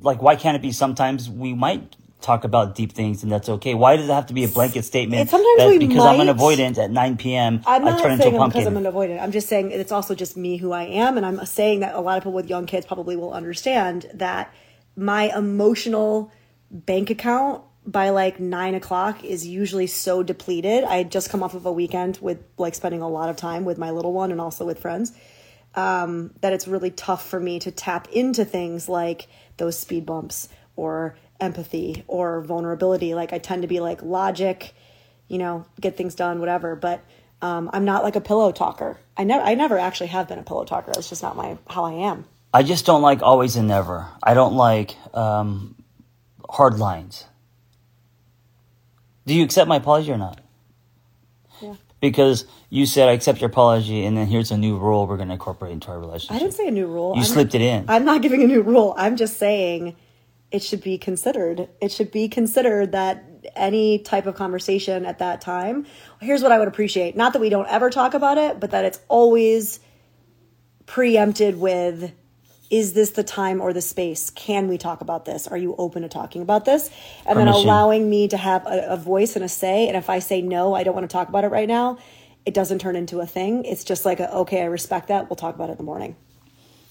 Like, 0.00 0.22
why 0.22 0.36
can't 0.36 0.54
it 0.54 0.62
be? 0.62 0.70
Sometimes 0.70 1.28
we 1.28 1.54
might 1.54 1.96
talk 2.20 2.44
about 2.44 2.76
deep 2.76 2.92
things, 2.92 3.24
and 3.24 3.32
that's 3.32 3.48
okay. 3.48 3.74
Why 3.74 3.96
does 3.96 4.08
it 4.08 4.12
have 4.12 4.26
to 4.26 4.34
be 4.34 4.44
a 4.44 4.48
blanket 4.48 4.84
statement? 4.84 5.22
It's- 5.22 5.30
sometimes 5.30 5.58
that 5.58 5.68
we 5.80 5.86
because 5.88 6.04
I'm 6.04 6.20
an 6.20 6.28
avoidant 6.28 6.78
at 6.78 6.92
9 6.92 7.16
p.m. 7.16 7.62
I'm 7.66 7.82
I 7.86 7.90
not 7.90 8.00
turn 8.00 8.12
into 8.12 8.22
saying 8.24 8.36
a 8.36 8.40
I'm 8.40 8.48
because. 8.48 8.66
I'm 8.66 8.76
an 8.76 8.84
avoidant. 8.84 9.20
I'm 9.20 9.32
just 9.32 9.48
saying 9.48 9.72
it's 9.72 9.90
also 9.90 10.14
just 10.14 10.36
me 10.36 10.56
who 10.56 10.70
I 10.70 10.84
am, 10.84 11.16
and 11.16 11.26
I'm 11.26 11.44
saying 11.46 11.80
that 11.80 11.96
a 11.96 12.00
lot 12.00 12.16
of 12.16 12.22
people 12.22 12.32
with 12.34 12.48
young 12.48 12.66
kids 12.66 12.86
probably 12.86 13.16
will 13.16 13.32
understand 13.32 14.06
that 14.14 14.54
my 14.96 15.36
emotional 15.36 16.30
bank 16.70 17.10
account 17.10 17.62
by 17.88 18.10
like 18.10 18.38
nine 18.38 18.74
o'clock 18.74 19.24
is 19.24 19.46
usually 19.46 19.86
so 19.86 20.22
depleted. 20.22 20.84
I 20.84 20.98
had 20.98 21.10
just 21.10 21.30
come 21.30 21.42
off 21.42 21.54
of 21.54 21.64
a 21.64 21.72
weekend 21.72 22.18
with 22.20 22.38
like 22.58 22.74
spending 22.74 23.00
a 23.00 23.08
lot 23.08 23.30
of 23.30 23.36
time 23.36 23.64
with 23.64 23.78
my 23.78 23.90
little 23.90 24.12
one 24.12 24.30
and 24.30 24.42
also 24.42 24.66
with 24.66 24.78
friends. 24.78 25.12
Um, 25.74 26.32
that 26.42 26.52
it's 26.52 26.68
really 26.68 26.90
tough 26.90 27.26
for 27.26 27.40
me 27.40 27.58
to 27.60 27.70
tap 27.70 28.08
into 28.12 28.44
things 28.44 28.88
like 28.88 29.28
those 29.56 29.78
speed 29.78 30.04
bumps 30.04 30.48
or 30.76 31.16
empathy 31.40 32.04
or 32.06 32.42
vulnerability. 32.42 33.14
Like 33.14 33.32
I 33.32 33.38
tend 33.38 33.62
to 33.62 33.68
be 33.68 33.80
like 33.80 34.02
logic, 34.02 34.74
you 35.28 35.38
know, 35.38 35.64
get 35.80 35.96
things 35.96 36.14
done, 36.14 36.40
whatever. 36.40 36.76
But 36.76 37.02
um, 37.40 37.70
I'm 37.72 37.86
not 37.86 38.02
like 38.02 38.16
a 38.16 38.20
pillow 38.20 38.52
talker. 38.52 38.98
I 39.16 39.24
never, 39.24 39.42
I 39.42 39.54
never 39.54 39.78
actually 39.78 40.08
have 40.08 40.28
been 40.28 40.38
a 40.38 40.42
pillow 40.42 40.64
talker. 40.64 40.92
It's 40.96 41.08
just 41.08 41.22
not 41.22 41.36
my 41.36 41.56
how 41.70 41.84
I 41.84 41.92
am. 41.92 42.26
I 42.52 42.62
just 42.62 42.84
don't 42.84 43.02
like 43.02 43.22
always 43.22 43.56
and 43.56 43.68
never. 43.68 44.08
I 44.22 44.34
don't 44.34 44.54
like 44.54 44.94
um, 45.14 45.74
hard 46.50 46.78
lines. 46.78 47.24
Do 49.28 49.34
you 49.34 49.44
accept 49.44 49.68
my 49.68 49.76
apology 49.76 50.10
or 50.10 50.16
not? 50.16 50.40
Yeah. 51.60 51.74
Because 52.00 52.46
you 52.70 52.86
said 52.86 53.10
I 53.10 53.12
accept 53.12 53.42
your 53.42 53.50
apology, 53.50 54.06
and 54.06 54.16
then 54.16 54.26
here's 54.26 54.50
a 54.50 54.56
new 54.56 54.78
rule 54.78 55.06
we're 55.06 55.18
going 55.18 55.28
to 55.28 55.34
incorporate 55.34 55.72
into 55.72 55.88
our 55.88 55.98
relationship. 55.98 56.34
I 56.34 56.38
didn't 56.38 56.54
say 56.54 56.66
a 56.66 56.70
new 56.70 56.86
rule. 56.86 57.12
You 57.14 57.20
I'm 57.20 57.26
slipped 57.26 57.52
not, 57.52 57.60
it 57.60 57.64
in. 57.64 57.84
I'm 57.88 58.06
not 58.06 58.22
giving 58.22 58.42
a 58.42 58.46
new 58.46 58.62
rule. 58.62 58.94
I'm 58.96 59.16
just 59.16 59.36
saying 59.36 59.96
it 60.50 60.62
should 60.62 60.82
be 60.82 60.96
considered. 60.96 61.68
It 61.78 61.92
should 61.92 62.10
be 62.10 62.28
considered 62.28 62.92
that 62.92 63.22
any 63.54 63.98
type 63.98 64.24
of 64.24 64.34
conversation 64.34 65.04
at 65.04 65.18
that 65.18 65.42
time. 65.42 65.84
Here's 66.22 66.42
what 66.42 66.50
I 66.50 66.58
would 66.58 66.68
appreciate. 66.68 67.14
Not 67.14 67.34
that 67.34 67.40
we 67.40 67.50
don't 67.50 67.68
ever 67.68 67.90
talk 67.90 68.14
about 68.14 68.38
it, 68.38 68.58
but 68.58 68.70
that 68.70 68.86
it's 68.86 69.00
always 69.08 69.80
preempted 70.86 71.60
with 71.60 72.12
is 72.70 72.92
this 72.92 73.10
the 73.10 73.24
time 73.24 73.60
or 73.60 73.72
the 73.72 73.80
space? 73.80 74.30
Can 74.30 74.68
we 74.68 74.76
talk 74.76 75.00
about 75.00 75.24
this? 75.24 75.46
Are 75.46 75.56
you 75.56 75.74
open 75.78 76.02
to 76.02 76.08
talking 76.08 76.42
about 76.42 76.64
this? 76.64 76.90
And 77.26 77.38
then 77.38 77.48
allowing 77.48 78.10
me 78.10 78.28
to 78.28 78.36
have 78.36 78.66
a, 78.66 78.88
a 78.90 78.96
voice 78.96 79.36
and 79.36 79.44
a 79.44 79.48
say. 79.48 79.88
And 79.88 79.96
if 79.96 80.10
I 80.10 80.18
say 80.18 80.42
no, 80.42 80.74
I 80.74 80.82
don't 80.82 80.94
want 80.94 81.08
to 81.08 81.12
talk 81.12 81.28
about 81.28 81.44
it 81.44 81.48
right 81.48 81.68
now, 81.68 81.98
it 82.44 82.54
doesn't 82.54 82.80
turn 82.80 82.96
into 82.96 83.20
a 83.20 83.26
thing. 83.26 83.64
It's 83.64 83.84
just 83.84 84.04
like, 84.04 84.20
a, 84.20 84.32
okay, 84.32 84.62
I 84.62 84.66
respect 84.66 85.08
that. 85.08 85.30
We'll 85.30 85.36
talk 85.36 85.54
about 85.54 85.70
it 85.70 85.72
in 85.72 85.78
the 85.78 85.84
morning. 85.84 86.16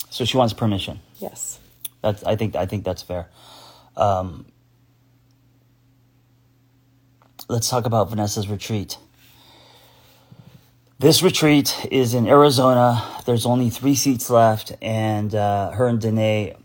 so 0.09 0.25
she 0.25 0.37
wants 0.37 0.53
permission. 0.53 0.99
Yes. 1.19 1.59
That's 2.01 2.23
I 2.23 2.35
think 2.35 2.55
I 2.55 2.65
think 2.65 2.83
that's 2.83 3.01
fair. 3.01 3.29
Um, 3.95 4.45
let's 7.49 7.69
talk 7.69 7.85
about 7.85 8.09
Vanessa's 8.09 8.47
retreat. 8.47 8.97
This 10.99 11.21
retreat 11.21 11.85
is 11.91 12.15
in 12.15 12.25
Arizona. 12.25 13.03
There's 13.27 13.45
only 13.45 13.69
three 13.69 13.93
seats 13.93 14.31
left, 14.31 14.71
and 14.81 15.35
uh, 15.35 15.69
her 15.69 15.85
and 15.85 16.01
Danae 16.01 16.55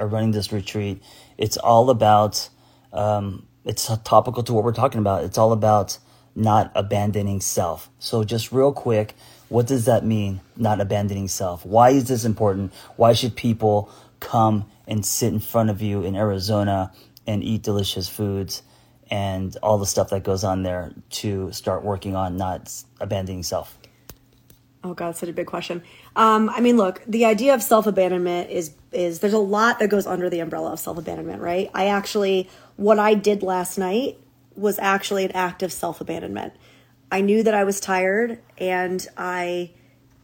are 0.00 0.06
running 0.08 0.32
this 0.32 0.50
retreat. 0.50 1.00
It's 1.36 1.56
all 1.56 1.88
about. 1.88 2.48
Um, 2.92 3.46
it's 3.64 3.86
topical 4.02 4.42
to 4.42 4.52
what 4.52 4.64
we're 4.64 4.72
talking 4.72 4.98
about. 4.98 5.22
It's 5.22 5.38
all 5.38 5.52
about 5.52 5.98
not 6.34 6.72
abandoning 6.74 7.40
self. 7.40 7.88
So, 8.00 8.24
just 8.24 8.50
real 8.50 8.72
quick, 8.72 9.14
what 9.48 9.68
does 9.68 9.84
that 9.84 10.04
mean? 10.04 10.40
Not 10.56 10.80
abandoning 10.80 11.28
self. 11.28 11.64
Why 11.64 11.90
is 11.90 12.08
this 12.08 12.24
important? 12.24 12.72
Why 12.96 13.12
should 13.12 13.36
people 13.36 13.92
come 14.18 14.68
and 14.88 15.06
sit 15.06 15.32
in 15.32 15.38
front 15.38 15.70
of 15.70 15.80
you 15.80 16.02
in 16.02 16.16
Arizona 16.16 16.92
and 17.28 17.44
eat 17.44 17.62
delicious 17.62 18.08
foods 18.08 18.62
and 19.10 19.56
all 19.62 19.78
the 19.78 19.86
stuff 19.86 20.10
that 20.10 20.22
goes 20.22 20.44
on 20.44 20.62
there 20.62 20.92
to 21.10 21.50
start 21.52 21.84
working 21.84 22.14
on 22.14 22.36
not 22.36 22.72
abandoning 23.00 23.42
self? 23.42 23.78
Oh 24.84 24.94
God, 24.94 25.16
such 25.16 25.28
a 25.28 25.32
big 25.32 25.46
question. 25.46 25.82
Um, 26.14 26.48
I 26.50 26.60
mean, 26.60 26.76
look, 26.76 27.02
the 27.06 27.24
idea 27.24 27.54
of 27.54 27.62
self 27.62 27.86
abandonment 27.86 28.50
is 28.50 28.72
is 28.92 29.20
there's 29.20 29.32
a 29.32 29.38
lot 29.38 29.80
that 29.80 29.88
goes 29.88 30.06
under 30.06 30.30
the 30.30 30.40
umbrella 30.40 30.72
of 30.72 30.80
self 30.80 30.98
abandonment, 30.98 31.42
right? 31.42 31.70
I 31.74 31.86
actually, 31.86 32.48
what 32.76 32.98
I 32.98 33.14
did 33.14 33.42
last 33.42 33.76
night 33.76 34.18
was 34.54 34.78
actually 34.78 35.24
an 35.24 35.32
act 35.32 35.62
of 35.62 35.72
self 35.72 36.00
abandonment. 36.00 36.52
I 37.10 37.22
knew 37.22 37.42
that 37.42 37.54
I 37.54 37.64
was 37.64 37.80
tired, 37.80 38.38
and 38.58 39.06
I, 39.16 39.72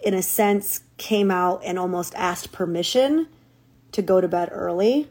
in 0.01 0.15
a 0.15 0.23
sense, 0.23 0.85
came 0.99 1.31
out 1.31 1.63
and 1.65 1.79
almost 1.79 2.15
asked 2.15 2.53
permission 2.53 3.27
to 3.93 4.03
go 4.03 4.21
to 4.21 4.29
bed 4.29 4.51
early 4.53 5.09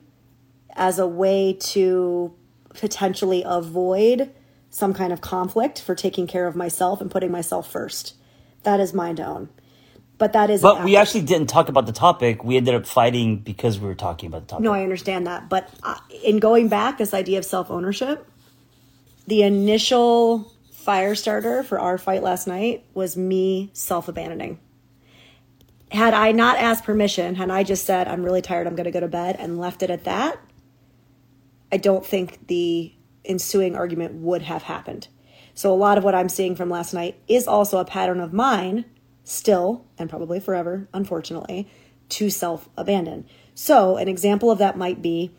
as 0.75 0.99
a 0.99 1.07
way 1.07 1.53
to 1.53 2.33
potentially 2.73 3.43
avoid 3.45 4.31
some 4.69 4.93
kind 4.93 5.13
of 5.13 5.21
conflict 5.21 5.79
for 5.81 5.93
taking 5.93 6.25
care 6.27 6.47
of 6.47 6.55
myself 6.55 6.99
and 6.99 7.11
putting 7.11 7.31
myself 7.31 7.69
first. 7.69 8.15
That 8.63 8.79
is 8.79 8.93
mind 8.93 9.19
own. 9.19 9.49
But 10.17 10.33
that 10.33 10.49
is 10.49 10.61
But 10.61 10.83
we 10.83 10.95
actually 10.95 11.23
didn't 11.23 11.47
talk 11.47 11.69
about 11.69 11.85
the 11.85 11.91
topic. 11.91 12.43
We 12.43 12.57
ended 12.57 12.75
up 12.75 12.85
fighting 12.85 13.37
because 13.37 13.79
we 13.79 13.87
were 13.87 13.95
talking 13.95 14.27
about 14.27 14.43
the 14.43 14.47
topic. 14.47 14.63
No, 14.63 14.71
I 14.71 14.83
understand 14.83 15.27
that. 15.27 15.49
But 15.49 15.69
uh, 15.83 15.97
in 16.23 16.39
going 16.39 16.69
back, 16.69 16.97
this 16.97 17.13
idea 17.13 17.39
of 17.39 17.45
self 17.45 17.69
ownership, 17.69 18.27
the 19.27 19.43
initial 19.43 20.51
fire 20.71 21.15
starter 21.15 21.63
for 21.63 21.79
our 21.79 21.97
fight 21.97 22.23
last 22.23 22.47
night 22.47 22.85
was 22.93 23.17
me 23.17 23.69
self 23.73 24.07
abandoning. 24.07 24.59
Had 25.91 26.13
I 26.13 26.31
not 26.31 26.57
asked 26.57 26.83
permission, 26.83 27.35
had 27.35 27.51
I 27.51 27.63
just 27.63 27.85
said, 27.85 28.07
I'm 28.07 28.23
really 28.23 28.41
tired, 28.41 28.65
I'm 28.65 28.75
going 28.75 28.85
to 28.85 28.91
go 28.91 28.99
to 28.99 29.07
bed, 29.07 29.35
and 29.39 29.59
left 29.59 29.83
it 29.83 29.89
at 29.89 30.05
that, 30.05 30.39
I 31.73 31.77
don't 31.77 32.05
think 32.05 32.45
the 32.49 32.93
ensuing 33.25 33.75
argument 33.75 34.13
would 34.13 34.43
have 34.43 34.61
happened. 34.61 35.07
So 35.55 35.73
a 35.73 35.75
lot 35.75 35.97
of 35.97 36.03
what 36.03 36.13
I'm 36.13 36.29
seeing 36.29 36.55
from 36.55 36.69
last 36.69 36.93
night 36.93 37.19
is 37.27 37.47
also 37.47 37.79
a 37.79 37.85
pattern 37.85 38.19
of 38.19 38.31
mine, 38.31 38.85
still, 39.23 39.83
and 39.97 40.07
probably 40.07 40.39
forever, 40.39 40.87
unfortunately, 40.93 41.67
to 42.09 42.29
self 42.29 42.69
abandon. 42.77 43.25
So 43.55 43.97
an 43.97 44.07
example 44.07 44.51
of 44.51 44.59
that 44.59 44.77
might 44.77 45.01
be 45.01 45.31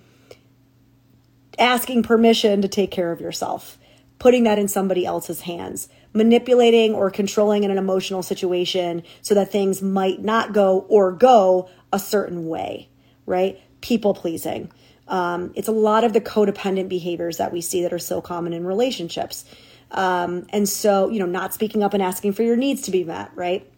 asking 1.56 2.02
permission 2.02 2.62
to 2.62 2.68
take 2.68 2.90
care 2.90 3.12
of 3.12 3.20
yourself, 3.20 3.78
putting 4.18 4.42
that 4.42 4.58
in 4.58 4.66
somebody 4.66 5.06
else's 5.06 5.42
hands, 5.42 5.88
manipulating 6.12 6.94
or 6.94 7.12
controlling 7.12 7.62
in 7.62 7.70
an 7.70 7.78
emotional 7.78 8.24
situation 8.24 9.04
so 9.22 9.34
that 9.34 9.52
things 9.52 9.80
might 9.80 10.20
not 10.20 10.52
go 10.52 10.80
or 10.88 11.12
go 11.12 11.68
a 11.92 11.98
certain 12.00 12.48
way, 12.48 12.88
right? 13.24 13.60
People 13.82 14.14
pleasing. 14.14 14.72
Um, 15.08 15.52
it's 15.54 15.68
a 15.68 15.72
lot 15.72 16.04
of 16.04 16.12
the 16.12 16.20
codependent 16.20 16.88
behaviors 16.88 17.36
that 17.36 17.52
we 17.52 17.60
see 17.60 17.82
that 17.82 17.92
are 17.92 17.98
so 17.98 18.20
common 18.20 18.52
in 18.52 18.64
relationships. 18.64 19.44
Um, 19.90 20.46
and 20.50 20.68
so, 20.68 21.08
you 21.10 21.18
know, 21.18 21.26
not 21.26 21.54
speaking 21.54 21.82
up 21.82 21.94
and 21.94 22.02
asking 22.02 22.32
for 22.32 22.42
your 22.42 22.56
needs 22.56 22.82
to 22.82 22.90
be 22.90 23.04
met, 23.04 23.30
right? 23.34 23.70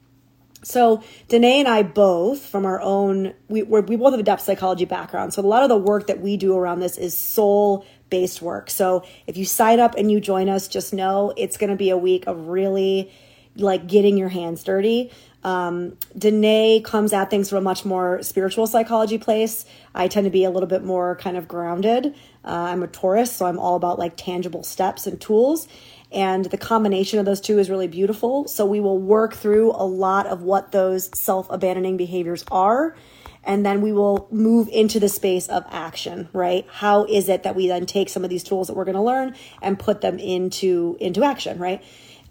So 0.62 1.02
Danae 1.28 1.60
and 1.60 1.68
I 1.68 1.82
both, 1.82 2.44
from 2.44 2.66
our 2.66 2.80
own, 2.80 3.34
we 3.48 3.62
we 3.62 3.96
both 3.96 4.12
have 4.12 4.20
a 4.20 4.24
depth 4.24 4.42
psychology 4.42 4.84
background. 4.84 5.32
So 5.32 5.42
a 5.42 5.46
lot 5.46 5.62
of 5.62 5.68
the 5.68 5.76
work 5.76 6.08
that 6.08 6.20
we 6.20 6.36
do 6.36 6.56
around 6.56 6.80
this 6.80 6.96
is 6.96 7.16
soul 7.16 7.86
based 8.10 8.42
work. 8.42 8.70
So 8.70 9.04
if 9.26 9.36
you 9.36 9.44
sign 9.44 9.78
up 9.78 9.94
and 9.96 10.10
you 10.10 10.20
join 10.20 10.48
us, 10.48 10.66
just 10.66 10.92
know 10.92 11.32
it's 11.36 11.56
going 11.56 11.70
to 11.70 11.76
be 11.76 11.90
a 11.90 11.96
week 11.96 12.26
of 12.26 12.48
really 12.48 13.12
like 13.56 13.86
getting 13.86 14.16
your 14.16 14.28
hands 14.28 14.62
dirty. 14.62 15.10
Um, 15.44 15.96
Danae 16.18 16.80
comes 16.80 17.12
at 17.12 17.30
things 17.30 17.48
from 17.48 17.58
a 17.58 17.60
much 17.60 17.84
more 17.84 18.20
spiritual 18.22 18.66
psychology 18.66 19.16
place. 19.16 19.64
I 19.94 20.08
tend 20.08 20.24
to 20.24 20.30
be 20.30 20.44
a 20.44 20.50
little 20.50 20.68
bit 20.68 20.82
more 20.82 21.14
kind 21.16 21.36
of 21.36 21.46
grounded. 21.46 22.14
Uh, 22.44 22.50
I'm 22.50 22.82
a 22.82 22.88
Taurus, 22.88 23.30
so 23.30 23.46
I'm 23.46 23.58
all 23.58 23.76
about 23.76 23.98
like 23.98 24.16
tangible 24.16 24.64
steps 24.64 25.06
and 25.06 25.20
tools. 25.20 25.68
And 26.10 26.46
the 26.46 26.58
combination 26.58 27.18
of 27.18 27.26
those 27.26 27.40
two 27.40 27.58
is 27.58 27.70
really 27.70 27.88
beautiful. 27.88 28.48
So 28.48 28.64
we 28.66 28.80
will 28.80 28.98
work 28.98 29.34
through 29.34 29.72
a 29.72 29.86
lot 29.86 30.26
of 30.26 30.42
what 30.42 30.72
those 30.72 31.16
self 31.16 31.48
abandoning 31.50 31.96
behaviors 31.96 32.44
are. 32.50 32.96
And 33.44 33.64
then 33.64 33.80
we 33.80 33.92
will 33.92 34.26
move 34.32 34.68
into 34.68 34.98
the 34.98 35.08
space 35.08 35.46
of 35.48 35.64
action, 35.70 36.28
right? 36.32 36.66
How 36.68 37.04
is 37.04 37.28
it 37.28 37.44
that 37.44 37.54
we 37.54 37.68
then 37.68 37.86
take 37.86 38.08
some 38.08 38.24
of 38.24 38.30
these 38.30 38.42
tools 38.42 38.66
that 38.66 38.74
we're 38.74 38.84
going 38.84 38.96
to 38.96 39.02
learn 39.02 39.36
and 39.62 39.78
put 39.78 40.00
them 40.00 40.18
into, 40.18 40.96
into 41.00 41.22
action, 41.22 41.58
right? 41.58 41.80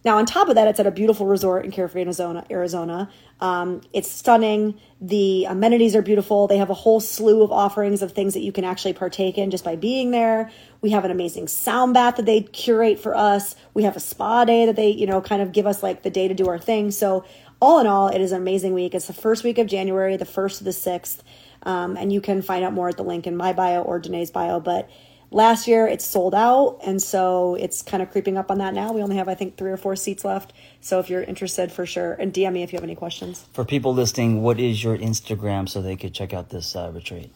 Now, 0.05 0.17
on 0.17 0.27
top 0.27 0.49
of 0.49 0.55
that, 0.55 0.67
it's 0.67 0.79
at 0.79 0.85
a 0.85 0.91
beautiful 0.91 1.25
resort 1.25 1.65
in 1.65 1.71
Carefree, 1.71 2.03
Arizona. 2.03 2.45
Arizona. 2.51 3.09
Um, 3.41 3.81
it's 3.91 4.09
stunning. 4.09 4.79
The 5.01 5.45
amenities 5.45 5.95
are 5.95 6.03
beautiful. 6.03 6.45
They 6.45 6.59
have 6.59 6.69
a 6.69 6.75
whole 6.75 6.99
slew 6.99 7.41
of 7.41 7.51
offerings 7.51 8.03
of 8.03 8.11
things 8.11 8.35
that 8.35 8.41
you 8.41 8.51
can 8.51 8.63
actually 8.63 8.93
partake 8.93 9.39
in 9.39 9.49
just 9.49 9.63
by 9.63 9.75
being 9.75 10.11
there. 10.11 10.51
We 10.81 10.91
have 10.91 11.05
an 11.05 11.11
amazing 11.11 11.47
sound 11.47 11.95
bath 11.95 12.17
that 12.17 12.27
they 12.27 12.41
curate 12.41 12.99
for 12.99 13.15
us. 13.15 13.55
We 13.73 13.81
have 13.81 13.95
a 13.95 13.99
spa 13.99 14.45
day 14.45 14.67
that 14.67 14.75
they, 14.75 14.89
you 14.89 15.07
know, 15.07 15.21
kind 15.21 15.41
of 15.41 15.51
give 15.51 15.65
us 15.65 15.81
like 15.81 16.03
the 16.03 16.11
day 16.11 16.27
to 16.27 16.35
do 16.35 16.47
our 16.49 16.59
thing. 16.59 16.91
So, 16.91 17.25
all 17.59 17.79
in 17.79 17.87
all, 17.87 18.09
it 18.09 18.21
is 18.21 18.31
an 18.31 18.41
amazing 18.41 18.73
week. 18.73 18.93
It's 18.93 19.07
the 19.07 19.13
first 19.13 19.43
week 19.43 19.57
of 19.57 19.65
January, 19.65 20.17
the 20.17 20.25
first 20.25 20.59
to 20.59 20.63
the 20.63 20.73
sixth. 20.73 21.23
Um, 21.63 21.97
and 21.97 22.13
you 22.13 22.21
can 22.21 22.43
find 22.43 22.63
out 22.63 22.73
more 22.73 22.89
at 22.89 22.97
the 22.97 23.03
link 23.03 23.25
in 23.25 23.35
my 23.35 23.53
bio 23.53 23.81
or 23.81 23.97
Danae's 23.97 24.29
bio. 24.29 24.59
But 24.59 24.87
Last 25.31 25.67
year 25.67 25.87
it's 25.87 26.05
sold 26.05 26.33
out, 26.33 26.79
and 26.85 27.01
so 27.01 27.55
it's 27.55 27.81
kind 27.81 28.01
of 28.01 28.11
creeping 28.11 28.37
up 28.37 28.49
on 28.51 28.59
that 28.59 28.73
now. 28.73 28.93
We 28.93 29.01
only 29.01 29.17
have, 29.17 29.27
I 29.27 29.35
think, 29.35 29.57
three 29.57 29.71
or 29.71 29.77
four 29.77 29.95
seats 29.95 30.23
left. 30.23 30.53
So 30.81 30.99
if 30.99 31.09
you're 31.09 31.23
interested, 31.23 31.71
for 31.71 31.85
sure, 31.85 32.13
and 32.13 32.33
DM 32.33 32.53
me 32.53 32.63
if 32.63 32.71
you 32.71 32.77
have 32.77 32.83
any 32.83 32.95
questions. 32.95 33.45
For 33.51 33.65
people 33.65 33.93
listening, 33.93 34.41
what 34.41 34.59
is 34.59 34.83
your 34.83 34.97
Instagram 34.97 35.67
so 35.67 35.81
they 35.81 35.95
could 35.95 36.13
check 36.13 36.33
out 36.33 36.49
this 36.49 36.75
uh, 36.75 36.91
retreat? 36.93 37.31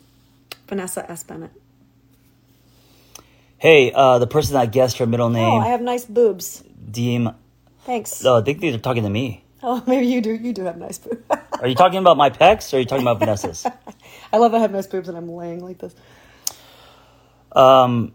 Vanessa 0.68 1.10
S. 1.12 1.24
Bennett. 1.24 1.52
Hey, 3.58 3.92
uh, 3.92 4.20
the 4.20 4.28
person 4.28 4.54
that 4.54 4.72
guessed 4.72 5.00
her 5.00 5.06
middle 5.06 5.30
name. 5.30 5.44
Oh, 5.44 5.58
I 5.58 5.68
have 5.68 5.82
nice 5.82 6.06
boobs. 6.06 6.64
DM. 6.90 7.36
Thanks. 7.84 8.24
No, 8.24 8.38
I 8.38 8.42
think 8.42 8.62
they're 8.62 8.78
talking 8.78 9.04
to 9.04 9.10
me. 9.10 9.44
Oh, 9.62 9.84
maybe 9.88 10.08
you 10.08 10.22
do. 10.22 10.34
You 10.34 10.54
do 10.54 10.64
have 10.64 10.78
nice 10.78 10.98
boobs. 10.98 11.22
are 11.60 11.68
you 11.68 11.76
talking 11.76 12.00
about 12.00 12.16
my 12.16 12.30
pecs 12.30 12.72
or 12.72 12.78
are 12.78 12.80
you 12.80 12.86
talking 12.86 13.04
about 13.04 13.20
Vanessa's? 13.26 13.66
I 14.32 14.38
love 14.38 14.54
I 14.54 14.60
have 14.60 14.72
nice 14.72 14.88
boobs 14.88 15.10
and 15.10 15.18
I'm 15.18 15.28
laying 15.28 15.62
like 15.62 15.80
this. 15.80 15.94
Um, 17.52 18.14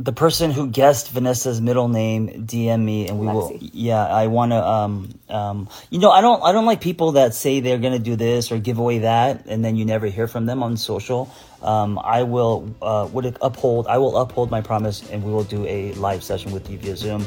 the 0.00 0.12
person 0.12 0.50
who 0.50 0.66
guessed 0.66 1.10
Vanessa's 1.10 1.60
middle 1.60 1.88
name 1.88 2.46
DM 2.46 2.82
me 2.82 3.06
and 3.08 3.20
we 3.20 3.26
will 3.26 3.56
yeah 3.60 4.04
I 4.04 4.26
want 4.26 4.50
to 4.50 4.56
um 4.56 5.20
um 5.28 5.68
you 5.88 6.00
know 6.00 6.10
I 6.10 6.20
don't 6.20 6.42
I 6.42 6.50
don't 6.50 6.66
like 6.66 6.80
people 6.80 7.12
that 7.12 7.32
say 7.32 7.60
they're 7.60 7.78
going 7.78 7.92
to 7.92 8.00
do 8.00 8.16
this 8.16 8.50
or 8.50 8.58
give 8.58 8.78
away 8.78 8.98
that 8.98 9.46
and 9.46 9.64
then 9.64 9.76
you 9.76 9.84
never 9.84 10.06
hear 10.06 10.26
from 10.26 10.46
them 10.46 10.64
on 10.64 10.76
social. 10.76 11.32
Um 11.62 12.00
I 12.02 12.24
will 12.24 12.74
uh 12.82 13.08
would 13.12 13.36
uphold 13.40 13.86
I 13.86 13.98
will 13.98 14.16
uphold 14.16 14.50
my 14.50 14.60
promise 14.60 15.08
and 15.10 15.22
we 15.22 15.30
will 15.30 15.44
do 15.44 15.64
a 15.66 15.92
live 15.92 16.24
session 16.24 16.50
with 16.50 16.68
you 16.68 16.78
via 16.78 16.96
Zoom. 16.96 17.20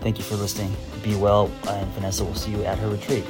Thank 0.00 0.18
you 0.18 0.24
for 0.24 0.36
listening. 0.36 0.74
Be 1.02 1.16
well 1.16 1.50
and 1.68 1.90
Vanessa 1.90 2.24
will 2.24 2.36
see 2.36 2.52
you 2.52 2.62
at 2.62 2.78
her 2.78 2.88
retreat 2.88 3.24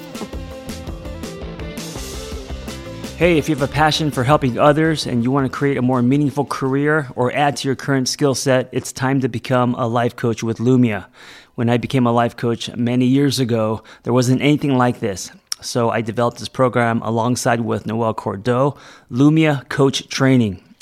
Hey, 3.22 3.38
if 3.38 3.48
you 3.48 3.54
have 3.54 3.62
a 3.62 3.72
passion 3.72 4.10
for 4.10 4.24
helping 4.24 4.58
others 4.58 5.06
and 5.06 5.22
you 5.22 5.30
want 5.30 5.46
to 5.46 5.56
create 5.56 5.76
a 5.76 5.80
more 5.80 6.02
meaningful 6.02 6.44
career 6.44 7.06
or 7.14 7.32
add 7.32 7.56
to 7.58 7.68
your 7.68 7.76
current 7.76 8.08
skill 8.08 8.34
set, 8.34 8.68
it's 8.72 8.90
time 8.90 9.20
to 9.20 9.28
become 9.28 9.76
a 9.76 9.86
life 9.86 10.16
coach 10.16 10.42
with 10.42 10.58
Lumia. 10.58 11.06
When 11.54 11.70
I 11.70 11.76
became 11.76 12.04
a 12.04 12.10
life 12.10 12.36
coach 12.36 12.68
many 12.74 13.06
years 13.06 13.38
ago, 13.38 13.84
there 14.02 14.12
wasn't 14.12 14.42
anything 14.42 14.76
like 14.76 14.98
this. 14.98 15.30
So 15.60 15.88
I 15.88 16.00
developed 16.00 16.38
this 16.40 16.48
program 16.48 17.00
alongside 17.02 17.60
with 17.60 17.86
Noelle 17.86 18.12
Cordeaux, 18.12 18.76
Lumia 19.08 19.68
Coach 19.68 20.08
Training 20.08 20.60